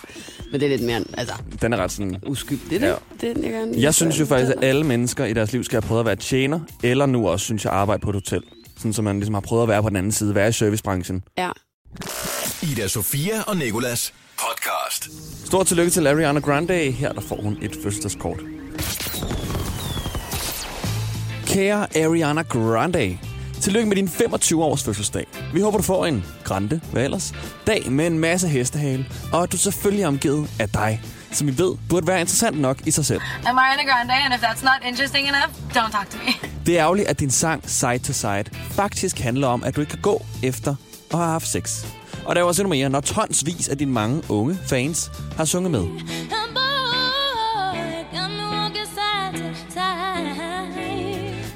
Men 0.51 0.61
det 0.61 0.65
er 0.65 0.69
lidt 0.69 0.83
mere 0.83 1.03
altså, 1.17 1.33
Den 1.61 1.73
er 1.73 1.77
ret 1.77 1.91
sådan... 1.91 2.17
uskyldigt. 2.27 2.81
Ja. 2.81 2.87
Ja. 2.87 2.95
Det 3.21 3.29
er 3.29 3.33
den, 3.33 3.43
jeg 3.43 3.51
gerne 3.51 3.73
Jeg 3.77 3.93
synes 3.93 4.19
jo 4.19 4.25
faktisk, 4.25 4.51
at 4.57 4.63
alle 4.63 4.83
mennesker 4.83 5.25
i 5.25 5.33
deres 5.33 5.53
liv 5.53 5.63
skal 5.63 5.81
have 5.81 5.87
prøvet 5.87 5.99
at 5.99 6.05
være 6.05 6.15
tjener, 6.15 6.59
eller 6.83 7.05
nu 7.05 7.27
også, 7.27 7.45
synes 7.45 7.65
jeg, 7.65 7.73
arbejde 7.73 8.01
på 8.01 8.09
et 8.09 8.15
hotel. 8.15 8.41
Sådan, 8.77 8.93
så 8.93 9.01
man 9.01 9.15
ligesom 9.15 9.33
har 9.33 9.41
prøvet 9.41 9.63
at 9.63 9.69
være 9.69 9.83
på 9.83 9.89
den 9.89 9.97
anden 9.97 10.11
side, 10.11 10.35
være 10.35 10.49
i 10.49 10.51
servicebranchen. 10.51 11.23
Ja. 11.37 11.49
Ida 12.61 12.87
Sofia 12.87 13.41
og 13.47 13.57
Nikolas 13.57 14.13
podcast. 14.37 15.09
Stort 15.45 15.67
tillykke 15.67 15.91
til 15.91 16.07
Ariana 16.07 16.39
Grande. 16.39 16.91
Her 16.91 17.11
der 17.13 17.21
får 17.21 17.41
hun 17.41 17.57
et 17.61 17.71
fødselsdagskort. 17.83 18.39
Kære 21.47 21.97
Ariana 21.97 22.41
Grande, 22.41 23.17
tillykke 23.61 23.89
med 23.89 23.95
din 23.95 24.07
25-års 24.07 24.83
fødselsdag. 24.83 25.27
Vi 25.53 25.61
håber, 25.61 25.77
du 25.77 25.83
får 25.83 26.05
en 26.05 26.25
grande, 26.43 26.81
hvad 26.91 27.03
ellers, 27.03 27.33
dag 27.67 27.91
med 27.91 28.07
en 28.07 28.19
masse 28.19 28.47
hestehale, 28.47 29.05
og 29.33 29.43
at 29.43 29.51
du 29.51 29.57
selvfølgelig 29.57 30.03
er 30.03 30.07
omgivet 30.07 30.49
af 30.59 30.69
dig, 30.69 31.01
som 31.31 31.47
vi 31.47 31.57
ved 31.57 31.75
burde 31.89 32.07
være 32.07 32.19
interessant 32.19 32.59
nok 32.59 32.77
i 32.87 32.91
sig 32.91 33.05
selv. 33.05 33.21
I'm 33.21 33.47
Ariana 33.47 33.83
Grande, 33.91 34.13
and 34.13 34.33
if 34.33 34.41
that's 34.43 34.63
not 34.63 34.89
interesting 34.89 35.27
enough, 35.27 35.53
don't 35.73 35.91
talk 35.91 36.09
to 36.09 36.17
me. 36.25 36.49
Det 36.65 36.77
er 36.77 36.83
ærgerligt, 36.83 37.07
at 37.07 37.19
din 37.19 37.31
sang 37.31 37.69
Side 37.69 37.99
to 37.99 38.13
Side 38.13 38.43
faktisk 38.71 39.19
handler 39.19 39.47
om, 39.47 39.63
at 39.63 39.75
du 39.75 39.81
ikke 39.81 39.91
kan 39.91 40.01
gå 40.01 40.25
efter 40.43 40.75
og 41.13 41.19
har 41.19 41.31
haft 41.31 41.47
sex. 41.47 41.85
Og 42.25 42.35
der 42.35 42.41
er 42.41 42.45
også 42.45 42.61
endnu 42.61 42.69
mere, 42.69 42.89
når 42.89 43.01
tonsvis 43.01 43.69
af 43.69 43.77
dine 43.77 43.91
mange 43.91 44.23
unge 44.29 44.57
fans 44.65 45.11
har 45.37 45.45
sunget 45.45 45.71
med. 45.71 45.87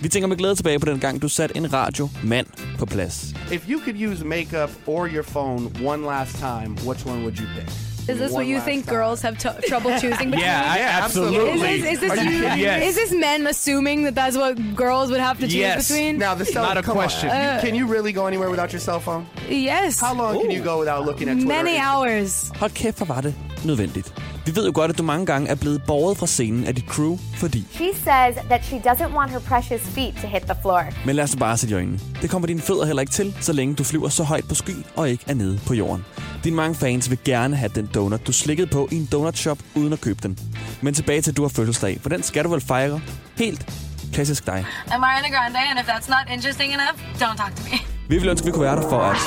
Vi 0.02 0.10
tænker 0.10 0.28
med 0.28 0.38
glæde 0.38 0.56
tilbage 0.56 0.80
på 0.80 0.86
den 0.86 1.00
gang, 1.00 1.22
du 1.22 1.28
satte 1.28 1.58
en 1.58 1.74
radiomand 1.74 2.48
på 2.80 2.86
plads. 2.86 3.34
If 3.52 3.70
you 3.70 3.80
could 3.84 4.12
use 4.12 4.26
makeup 4.26 4.70
or 4.88 5.08
your 5.08 5.24
phone 5.24 5.70
one 5.86 6.04
last 6.06 6.38
time, 6.38 6.78
which 6.88 7.08
one 7.08 7.22
would 7.22 7.40
you 7.40 7.46
pick? 7.56 7.87
Is 8.14 8.18
this 8.20 8.32
what 8.32 8.46
you 8.52 8.60
think 8.70 8.86
time. 8.86 8.96
girls 8.96 9.22
have 9.22 9.36
t- 9.38 9.68
trouble 9.70 9.92
choosing 10.04 10.28
between? 10.32 10.40
Yeah, 10.50 10.74
I, 10.74 10.78
Yeah, 10.84 11.04
absolutely. 11.04 11.70
Is 11.94 12.00
this, 12.00 12.12
is, 12.12 12.20
this, 12.20 12.58
yes. 12.68 12.84
is 12.90 12.96
this 13.02 13.12
men 13.26 13.48
assuming 13.48 14.04
that 14.06 14.16
that's 14.16 14.38
what 14.42 14.54
girls 14.76 15.08
would 15.12 15.22
have 15.30 15.38
to 15.42 15.46
choose 15.48 15.56
Yes. 15.68 15.88
between? 15.88 16.18
Now 16.18 16.34
the 16.36 16.46
cell 16.46 16.64
Not 16.64 16.78
a 16.78 16.82
question. 16.98 17.30
You- 17.30 17.60
can 17.66 17.74
you 17.80 17.86
really 17.96 18.14
go 18.20 18.24
anywhere 18.32 18.50
without 18.50 18.72
your 18.74 18.82
cell 18.90 19.00
phone? 19.08 19.24
yes. 19.50 20.00
How 20.06 20.14
long 20.22 20.34
can 20.42 20.52
you 20.58 20.64
go 20.72 20.76
without 20.80 21.06
looking 21.10 21.28
at 21.30 21.36
Twitter? 21.36 21.64
Many 21.64 21.78
hours. 21.88 22.52
Hold 22.60 22.72
kæft, 22.74 22.98
hvor 22.98 23.06
var 23.06 23.22
det 23.22 23.34
nødvendigt. 23.66 24.14
Vi 24.46 24.56
ved 24.56 24.66
jo 24.66 24.72
godt, 24.76 24.92
at 24.92 24.98
du 24.98 25.04
mange 25.04 25.26
gange 25.26 25.50
er 25.50 25.56
blevet 25.56 25.82
båret 25.88 26.18
fra 26.18 26.28
scenen 26.28 26.66
af 26.66 26.76
dit 26.76 26.86
crew, 26.88 27.18
fordi... 27.36 27.68
She 27.72 27.90
says 27.94 28.36
that 28.50 28.66
she 28.66 28.78
doesn't 28.86 29.16
want 29.18 29.32
her 29.32 29.40
precious 29.40 29.82
feet 29.82 30.14
to 30.22 30.28
hit 30.28 30.42
the 30.42 30.56
floor. 30.62 30.84
Men 31.06 31.16
lad 31.16 31.24
os 31.24 31.36
bare 31.36 31.58
sætte 31.58 31.74
i 31.74 31.76
øjnene. 31.76 32.00
Det 32.22 32.30
kommer 32.30 32.48
dine 32.48 32.62
fødder 32.62 32.86
heller 32.86 33.02
ikke 33.02 33.14
til, 33.14 33.36
så 33.42 33.54
længe 33.54 33.76
du 33.76 33.84
flyver 33.84 34.10
så 34.10 34.24
højt 34.24 34.46
på 34.50 34.56
sky 34.56 34.72
og 34.96 35.10
ikke 35.10 35.24
er 35.28 35.34
nede 35.34 35.60
på 35.68 35.74
jorden. 35.74 36.06
Dine 36.48 36.56
mange 36.56 36.76
fans 36.76 37.10
vil 37.10 37.20
gerne 37.26 37.56
have 37.56 37.72
den 37.76 37.90
donut, 37.94 38.28
du 38.28 38.32
slikkede 38.32 38.68
på 38.68 38.90
i 38.92 38.96
en 38.96 39.08
donutshop 39.12 39.58
uden 39.76 39.94
at 39.94 40.02
købe 40.02 40.20
den. 40.24 40.40
Men 40.82 40.94
tilbage 40.94 41.22
til, 41.22 41.32
at 41.32 41.38
du 41.38 41.42
har 41.42 41.50
fødselsdag, 41.50 42.00
for 42.02 42.10
den 42.10 42.24
skal 42.24 42.44
du 42.44 42.50
vel 42.50 42.62
fejre 42.62 43.02
helt 43.38 43.74
klassisk 44.14 44.46
dig. 44.46 44.66
I'm 44.88 44.94
Ariana 44.94 45.28
Grande, 45.38 45.60
and 45.70 45.80
if 45.80 45.86
that's 45.88 46.10
not 46.10 46.36
interesting 46.36 46.74
enough, 46.74 47.00
don't 47.20 47.38
talk 47.38 47.56
to 47.56 47.64
me. 47.72 47.78
Vi 48.10 48.18
vil 48.18 48.30
ønske, 48.30 48.46
vi 48.46 48.52
kunne 48.52 48.64
være 48.64 48.76
der 48.76 48.90
for 48.90 49.00
at... 49.00 49.18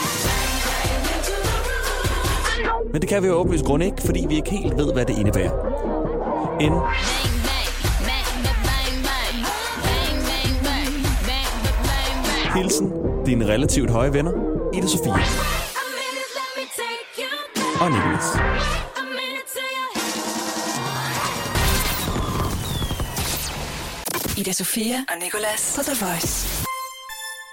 Men 2.93 3.01
det 3.01 3.09
kan 3.09 3.23
vi 3.23 3.29
jo 3.29 3.35
åbenlyst 3.35 3.65
grund 3.65 3.83
ikke, 3.83 4.03
fordi 4.05 4.27
vi 4.29 4.37
ikke 4.37 4.51
helt 4.51 4.77
ved, 4.77 4.93
hvad 4.93 5.05
det 5.05 5.19
indebærer. 5.19 5.53
En 6.61 6.73
hilsen 12.57 12.93
dine 13.27 13.47
relativt 13.47 13.91
høje 13.91 14.13
venner, 14.13 14.33
Ida 14.75 14.87
Sofia 14.87 15.60
og 17.81 17.91
Nicholas. 17.91 18.27
Ida 24.39 24.53
Sofia 24.53 25.05
og 25.09 25.17
Nikolas 25.23 25.75
på 25.77 25.83
The 25.83 26.07
Voice. 26.07 26.65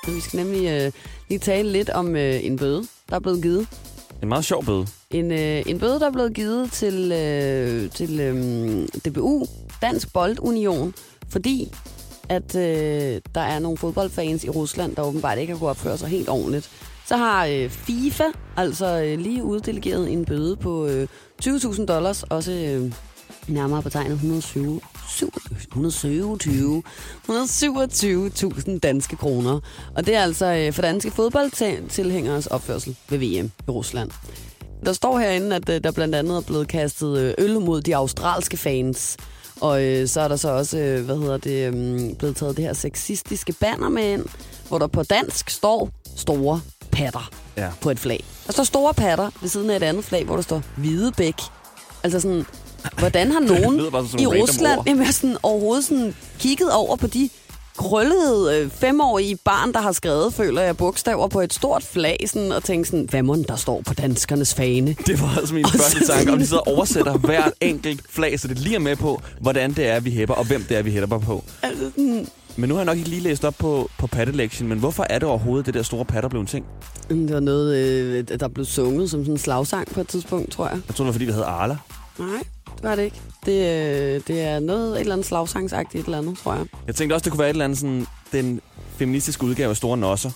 Vi 0.07 0.21
skal 0.21 0.37
nemlig 0.37 0.67
øh, 0.67 0.91
lige 1.29 1.39
tale 1.39 1.71
lidt 1.71 1.89
om 1.89 2.15
øh, 2.15 2.45
en 2.45 2.57
bøde, 2.57 2.87
der 3.09 3.15
er 3.15 3.19
blevet 3.19 3.41
givet. 3.41 3.67
En 4.21 4.29
meget 4.29 4.45
sjov 4.45 4.65
bøde. 4.65 4.87
En, 5.11 5.31
øh, 5.31 5.63
en 5.65 5.79
bøde, 5.79 5.99
der 5.99 6.07
er 6.07 6.11
blevet 6.11 6.33
givet 6.33 6.71
til, 6.71 7.11
øh, 7.11 7.91
til 7.91 8.19
øh, 8.19 8.87
DBU, 8.87 9.45
Dansk 9.81 10.13
Boldunion, 10.13 10.93
fordi 11.29 11.71
at 12.29 12.55
øh, 12.55 13.21
der 13.35 13.41
er 13.41 13.59
nogle 13.59 13.77
fodboldfans 13.77 14.43
i 14.43 14.49
Rusland, 14.49 14.95
der 14.95 15.01
åbenbart 15.01 15.37
ikke 15.37 15.53
har 15.53 15.59
kunnet 15.59 15.69
opføre 15.69 15.97
sig 15.97 16.09
helt 16.09 16.29
ordentligt. 16.29 16.69
Så 17.05 17.17
har 17.17 17.45
øh, 17.45 17.69
FIFA 17.69 18.23
altså 18.57 19.01
øh, 19.01 19.19
lige 19.19 19.43
uddelegeret 19.43 20.11
en 20.11 20.25
bøde 20.25 20.55
på 20.55 20.87
øh, 20.87 21.07
20.000 21.43 21.85
dollars, 21.85 22.23
også 22.23 22.51
øh, 22.51 22.93
nærmere 23.47 23.83
betegnet 23.83 24.13
120 24.13 24.81
127 25.57 26.83
127.000 27.29 28.79
danske 28.79 29.15
kroner. 29.15 29.59
Og 29.95 30.05
det 30.05 30.15
er 30.15 30.21
altså 30.21 30.45
øh, 30.45 30.73
for 30.73 30.81
danske 30.81 31.11
fodboldtilhængeres 31.11 32.47
opførsel 32.47 32.95
ved 33.09 33.17
VM 33.17 33.51
i 33.67 33.71
Rusland. 33.71 34.11
Der 34.85 34.93
står 34.93 35.19
herinde, 35.19 35.55
at 35.55 35.69
øh, 35.69 35.83
der 35.83 35.91
blandt 35.91 36.15
andet 36.15 36.37
er 36.37 36.41
blevet 36.41 36.67
kastet 36.67 37.17
øh, 37.17 37.33
øl 37.37 37.59
mod 37.59 37.81
de 37.81 37.95
australske 37.95 38.57
fans. 38.57 39.17
Og 39.61 39.83
øh, 39.83 40.07
så 40.07 40.21
er 40.21 40.27
der 40.27 40.35
så 40.35 40.49
også, 40.49 40.77
øh, 40.77 41.05
hvad 41.05 41.17
hedder 41.17 41.37
det, 41.37 41.73
øh, 41.73 42.15
blevet 42.17 42.35
taget 42.35 42.57
det 42.57 42.65
her 42.65 42.73
sexistiske 42.73 43.53
banner 43.53 43.89
med 43.89 44.13
ind, 44.13 44.25
hvor 44.67 44.77
der 44.79 44.87
på 44.87 45.03
dansk 45.03 45.49
står 45.49 45.89
store 46.15 46.61
patter 46.91 47.29
Ja. 47.57 47.69
på 47.81 47.89
et 47.91 47.99
flag. 47.99 48.23
Der 48.47 48.53
står 48.53 48.63
store 48.63 48.93
patter 48.93 49.29
ved 49.41 49.49
siden 49.49 49.69
af 49.69 49.75
et 49.75 49.83
andet 49.83 50.05
flag, 50.05 50.25
hvor 50.25 50.35
der 50.35 50.43
står 50.43 50.61
Hvidebæk. 50.77 51.35
Altså 52.03 52.19
sådan, 52.19 52.45
hvordan 52.99 53.31
har 53.31 53.39
nogen 53.53 53.79
i 54.19 54.25
Rusland 54.27 54.77
ord. 54.79 54.87
jamen, 54.87 55.13
sådan, 55.13 55.37
overhovedet 55.43 55.85
sådan 55.85 56.15
kigget 56.39 56.71
over 56.73 56.95
på 56.95 57.07
de 57.07 57.29
krøllet 57.77 58.53
øh, 58.55 58.69
femårige 58.71 59.35
barn, 59.43 59.73
der 59.73 59.79
har 59.81 59.91
skrevet, 59.91 60.33
føler 60.33 60.61
jeg, 60.61 60.77
bogstaver 60.77 61.27
på 61.27 61.41
et 61.41 61.53
stort 61.53 61.83
flag, 61.83 62.17
sådan, 62.27 62.51
og 62.51 62.63
tænkt 62.63 62.87
sådan, 62.87 63.07
hvad 63.09 63.23
må 63.23 63.35
der 63.47 63.55
står 63.55 63.81
på 63.87 63.93
danskernes 63.93 64.53
fane? 64.55 64.95
Det 65.07 65.21
var 65.21 65.37
altså 65.37 65.53
min 65.53 65.65
Og 65.65 65.71
første 65.71 66.05
så- 66.05 66.13
tanke, 66.13 66.31
om 66.31 66.39
de 66.39 66.47
sidder 66.47 66.61
og 66.61 66.67
oversætter 66.73 67.17
hvert 67.17 67.53
enkelt 67.61 68.01
flag, 68.09 68.39
så 68.39 68.47
det 68.47 68.59
lige 68.59 68.75
er 68.75 68.79
med 68.79 68.95
på, 68.95 69.21
hvordan 69.41 69.73
det 69.73 69.87
er, 69.87 69.99
vi 69.99 70.11
hæpper, 70.11 70.35
og 70.35 70.45
hvem 70.45 70.63
det 70.69 70.77
er, 70.77 70.81
vi 70.81 70.91
hæpper 70.91 71.17
på. 71.19 71.43
Altså, 71.63 71.83
sådan, 71.95 72.27
Men 72.55 72.69
nu 72.69 72.75
har 72.75 72.79
jeg 72.81 72.85
nok 72.85 72.97
ikke 72.97 73.09
lige 73.09 73.21
læst 73.21 73.45
op 73.45 73.55
på, 73.59 73.89
på 73.99 74.07
pattelektien, 74.07 74.69
men 74.69 74.79
hvorfor 74.79 75.05
er 75.09 75.19
det 75.19 75.27
overhovedet, 75.27 75.65
det 75.65 75.73
der 75.73 75.83
store 75.83 76.05
patter 76.05 76.29
blev 76.29 76.41
en 76.41 76.47
ting? 76.47 76.65
det 77.09 77.33
var 77.33 77.39
noget, 77.39 77.75
øh, 77.77 78.25
der 78.39 78.47
blev 78.47 78.65
sunget 78.65 79.09
som 79.09 79.19
sådan 79.21 79.33
en 79.33 79.37
slagsang 79.37 79.87
på 79.93 80.01
et 80.01 80.07
tidspunkt, 80.07 80.51
tror 80.51 80.67
jeg. 80.67 80.79
Jeg 80.87 80.95
tror, 80.95 81.03
det 81.03 81.07
var, 81.07 81.11
fordi 81.11 81.25
vi 81.25 81.31
havde 81.31 81.45
Arla. 81.45 81.77
Nej, 82.19 82.27
det 82.77 82.83
var 82.89 82.95
det 82.95 83.03
ikke. 83.03 83.21
Det, 83.45 83.51
øh, 83.51 84.21
det 84.27 84.41
er 84.41 84.59
noget, 84.59 84.93
et 84.93 84.99
eller 84.99 85.13
andet 85.13 85.27
slagsangsagtigt 85.27 86.01
et 86.01 86.05
eller 86.05 86.17
andet, 86.17 86.37
tror 86.37 86.53
jeg. 86.53 86.65
Jeg 86.87 86.95
tænkte 86.95 87.13
også, 87.13 87.23
det 87.23 87.31
kunne 87.31 87.39
være 87.39 87.49
et 87.49 87.53
eller 87.53 87.65
andet 87.65 87.79
sådan, 87.79 88.07
den 88.31 88.61
feministiske 88.97 89.43
udgave 89.43 89.69
af 89.69 89.77
Store 89.77 89.97
Nosser. 89.97 90.31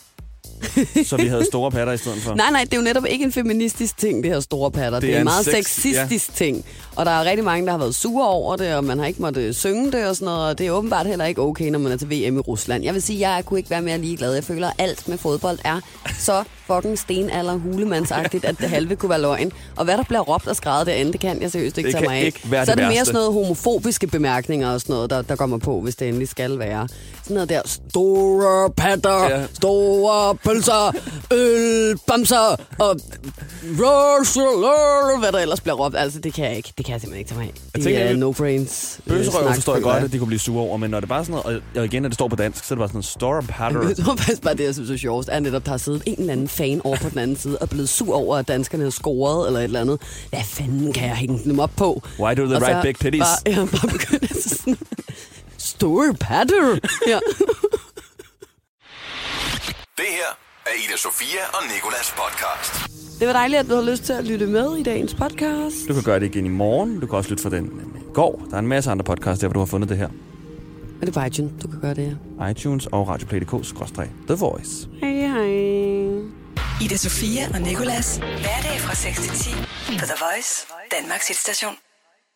så 1.09 1.17
vi 1.17 1.27
havde 1.27 1.45
store 1.45 1.71
patter 1.71 1.93
i 1.93 1.97
stedet 1.97 2.21
for. 2.21 2.35
Nej, 2.35 2.51
nej, 2.51 2.63
det 2.63 2.73
er 2.73 2.77
jo 2.77 2.83
netop 2.83 3.05
ikke 3.09 3.25
en 3.25 3.31
feministisk 3.31 3.97
ting, 3.97 4.23
det 4.23 4.31
her 4.31 4.39
store 4.39 4.71
patter. 4.71 4.99
Det, 4.99 5.07
det 5.07 5.09
er, 5.09 5.15
en 5.15 5.21
en 5.21 5.23
meget 5.23 5.45
sex- 5.45 5.67
sexistisk 5.67 6.29
ja. 6.29 6.45
ting. 6.45 6.65
Og 7.01 7.05
der 7.05 7.11
er 7.11 7.23
rigtig 7.25 7.45
mange, 7.45 7.65
der 7.65 7.71
har 7.71 7.77
været 7.79 7.95
sure 7.95 8.27
over 8.27 8.55
det, 8.55 8.75
og 8.75 8.83
man 8.83 8.99
har 8.99 9.05
ikke 9.05 9.21
måttet 9.21 9.55
synge 9.55 9.91
det 9.91 10.07
og 10.07 10.15
sådan 10.15 10.25
noget. 10.25 10.49
Og 10.49 10.57
det 10.57 10.67
er 10.67 10.71
åbenbart 10.71 11.07
heller 11.07 11.25
ikke 11.25 11.41
okay, 11.41 11.69
når 11.69 11.79
man 11.79 11.91
er 11.91 11.97
til 11.97 12.07
VM 12.09 12.37
i 12.37 12.39
Rusland. 12.39 12.83
Jeg 12.83 12.93
vil 12.93 13.01
sige, 13.01 13.29
jeg 13.29 13.45
kunne 13.45 13.59
ikke 13.59 13.69
være 13.69 13.81
mere 13.81 13.97
ligeglad. 13.97 14.33
Jeg 14.33 14.43
føler, 14.43 14.67
at 14.67 14.73
alt 14.77 15.07
med 15.07 15.17
fodbold 15.17 15.59
er 15.65 15.79
så 16.19 16.43
fucking 16.67 16.99
stenalder 16.99 17.53
hulemandsagtigt, 17.53 18.45
at 18.45 18.57
det 18.57 18.69
halve 18.69 18.95
kunne 18.95 19.09
være 19.09 19.21
løgn. 19.21 19.51
Og 19.75 19.85
hvad 19.85 19.97
der 19.97 20.03
bliver 20.03 20.21
råbt 20.21 20.47
og 20.47 20.55
skrevet 20.55 20.87
derinde, 20.87 21.11
det 21.11 21.19
kan 21.19 21.41
jeg 21.41 21.51
seriøst 21.51 21.77
ikke 21.77 21.87
Det 21.87 21.95
tage 21.95 22.07
mig 22.07 22.17
af. 22.17 22.33
så 22.51 22.55
er 22.57 22.65
det 22.65 22.67
det 22.67 22.77
mere 22.77 22.87
værste. 22.89 23.05
sådan 23.05 23.13
noget 23.13 23.33
homofobiske 23.33 24.07
bemærkninger 24.07 24.71
og 24.73 24.81
sådan 24.81 24.93
noget, 24.93 25.09
der, 25.09 25.21
der 25.21 25.35
kommer 25.35 25.57
på, 25.57 25.81
hvis 25.81 25.95
det 25.95 26.07
endelig 26.07 26.27
skal 26.27 26.59
være. 26.59 26.87
Sådan 27.23 27.33
noget 27.33 27.49
der, 27.49 27.61
store 27.65 28.69
patter, 28.77 29.23
Ja. 29.29 29.43
store 29.53 30.35
pølser, 30.35 30.95
øl, 31.33 31.97
bamser 32.07 32.55
og 32.79 32.99
hvad 35.19 35.31
der 35.31 35.39
ellers 35.39 35.61
bliver 35.61 35.75
råbt. 35.75 35.95
Altså, 35.97 36.19
det 36.19 36.33
kan 36.33 36.45
jeg 36.45 36.57
ikke. 36.57 36.73
Det 36.77 36.85
kan 36.85 36.90
jeg 36.91 37.01
simpelthen 37.01 37.19
ikke 37.19 37.29
tage 37.29 37.39
mig 37.39 37.47
af. 37.47 37.53
Jeg 37.55 37.75
Det 37.75 37.83
tænker, 37.83 37.99
er 37.99 38.13
no-brains. 38.13 38.99
øh, 39.07 39.17
Bøsserøv 39.17 39.53
forstår 39.53 39.73
jeg 39.73 39.83
godt, 39.83 40.03
at 40.03 40.11
de 40.11 40.17
kunne 40.17 40.27
blive 40.27 40.39
sure 40.39 40.61
over, 40.63 40.77
men 40.77 40.91
når 40.91 40.99
det 40.99 41.09
bare 41.09 41.19
er 41.19 41.23
sådan 41.23 41.41
noget, 41.45 41.61
og- 41.75 41.85
igen, 41.85 42.01
når 42.01 42.09
det 42.09 42.15
står 42.15 42.27
på 42.27 42.35
dansk, 42.35 42.63
så 42.63 42.73
er 42.73 42.75
det 42.75 42.79
bare 42.81 42.87
sådan 42.89 42.99
en 42.99 43.03
store 43.03 43.43
patter. 43.43 43.87
Jeg 43.87 43.97
tror 44.05 44.15
faktisk 44.15 44.41
bare, 44.41 44.53
det 44.53 44.63
jeg 44.63 44.73
synes 44.73 44.89
er 44.89 44.97
sjovest, 44.97 45.29
er 45.31 45.39
netop, 45.39 45.65
der 45.65 45.71
har 45.71 45.77
siddet 45.77 46.03
en 46.05 46.15
eller 46.19 46.33
anden 46.33 46.47
fan 46.47 46.81
over 46.83 46.97
på 46.97 47.09
den 47.09 47.17
anden 47.19 47.37
side 47.37 47.57
og 47.57 47.69
blevet 47.69 47.89
sur 47.89 48.15
over, 48.15 48.37
at 48.37 48.47
danskerne 48.47 48.83
har 48.83 48.91
scoret 48.91 49.47
eller 49.47 49.59
et 49.59 49.63
eller 49.63 49.81
andet. 49.81 50.01
Hvad 50.29 50.43
fanden 50.45 50.93
kan 50.93 51.07
jeg 51.07 51.15
hænge 51.15 51.39
dem 51.43 51.59
op 51.59 51.71
på? 51.77 52.01
Why 52.19 52.33
do 52.37 52.45
the 52.45 52.55
Og 52.55 52.61
right 52.61 52.81
big 52.81 52.95
titties? 52.99 53.23
Bare, 53.45 53.53
ja, 53.53 53.65
bare 53.65 53.87
begyndt 53.91 54.43
sådan, 54.49 54.77
store 55.57 56.13
patter. 56.19 56.77
Ja. 57.07 57.19
Det 59.97 60.05
her 60.09 60.29
er 60.65 60.71
Ida 60.87 60.97
Sofia 60.97 61.43
og 61.53 61.63
Nikolas 61.75 62.13
podcast. 62.21 62.90
Det 63.21 63.27
var 63.27 63.33
dejligt, 63.33 63.59
at 63.59 63.69
du 63.69 63.75
har 63.75 63.81
lyst 63.81 64.03
til 64.03 64.13
at 64.13 64.23
lytte 64.25 64.47
med 64.47 64.77
i 64.77 64.83
dagens 64.83 65.13
podcast. 65.13 65.87
Du 65.87 65.93
kan 65.93 66.03
gøre 66.03 66.19
det 66.19 66.25
igen 66.35 66.45
i 66.45 66.49
morgen. 66.49 66.99
Du 66.99 67.07
kan 67.07 67.17
også 67.17 67.29
lytte 67.29 67.43
for 67.43 67.49
den 67.49 67.65
i 67.95 68.13
går. 68.13 68.45
Der 68.49 68.55
er 68.55 68.59
en 68.59 68.67
masse 68.67 68.91
andre 68.91 69.03
podcasts 69.03 69.39
der, 69.39 69.47
hvor 69.47 69.53
du 69.53 69.59
har 69.59 69.65
fundet 69.65 69.89
det 69.89 69.97
her. 69.97 70.09
Er 71.01 71.05
det 71.05 71.13
på 71.13 71.21
iTunes, 71.21 71.51
du 71.63 71.67
kan 71.67 71.79
gøre 71.81 71.93
det 71.93 72.17
her? 72.39 72.47
iTunes 72.49 72.87
og 72.87 73.07
radioplay.dk-the 73.07 74.35
voice. 74.35 74.87
Hej, 75.01 75.11
hej. 75.11 75.51
Ida 76.85 76.97
Sofia 76.97 77.43
og 77.53 77.61
Nikolas. 77.61 78.17
Hverdag 78.17 78.79
fra 78.79 78.95
6 78.95 79.21
til 79.21 79.31
10 79.31 79.49
på 79.99 80.05
The 80.05 80.17
Voice, 80.25 80.67
Danmarks 80.91 81.27
hitstation. 81.27 81.90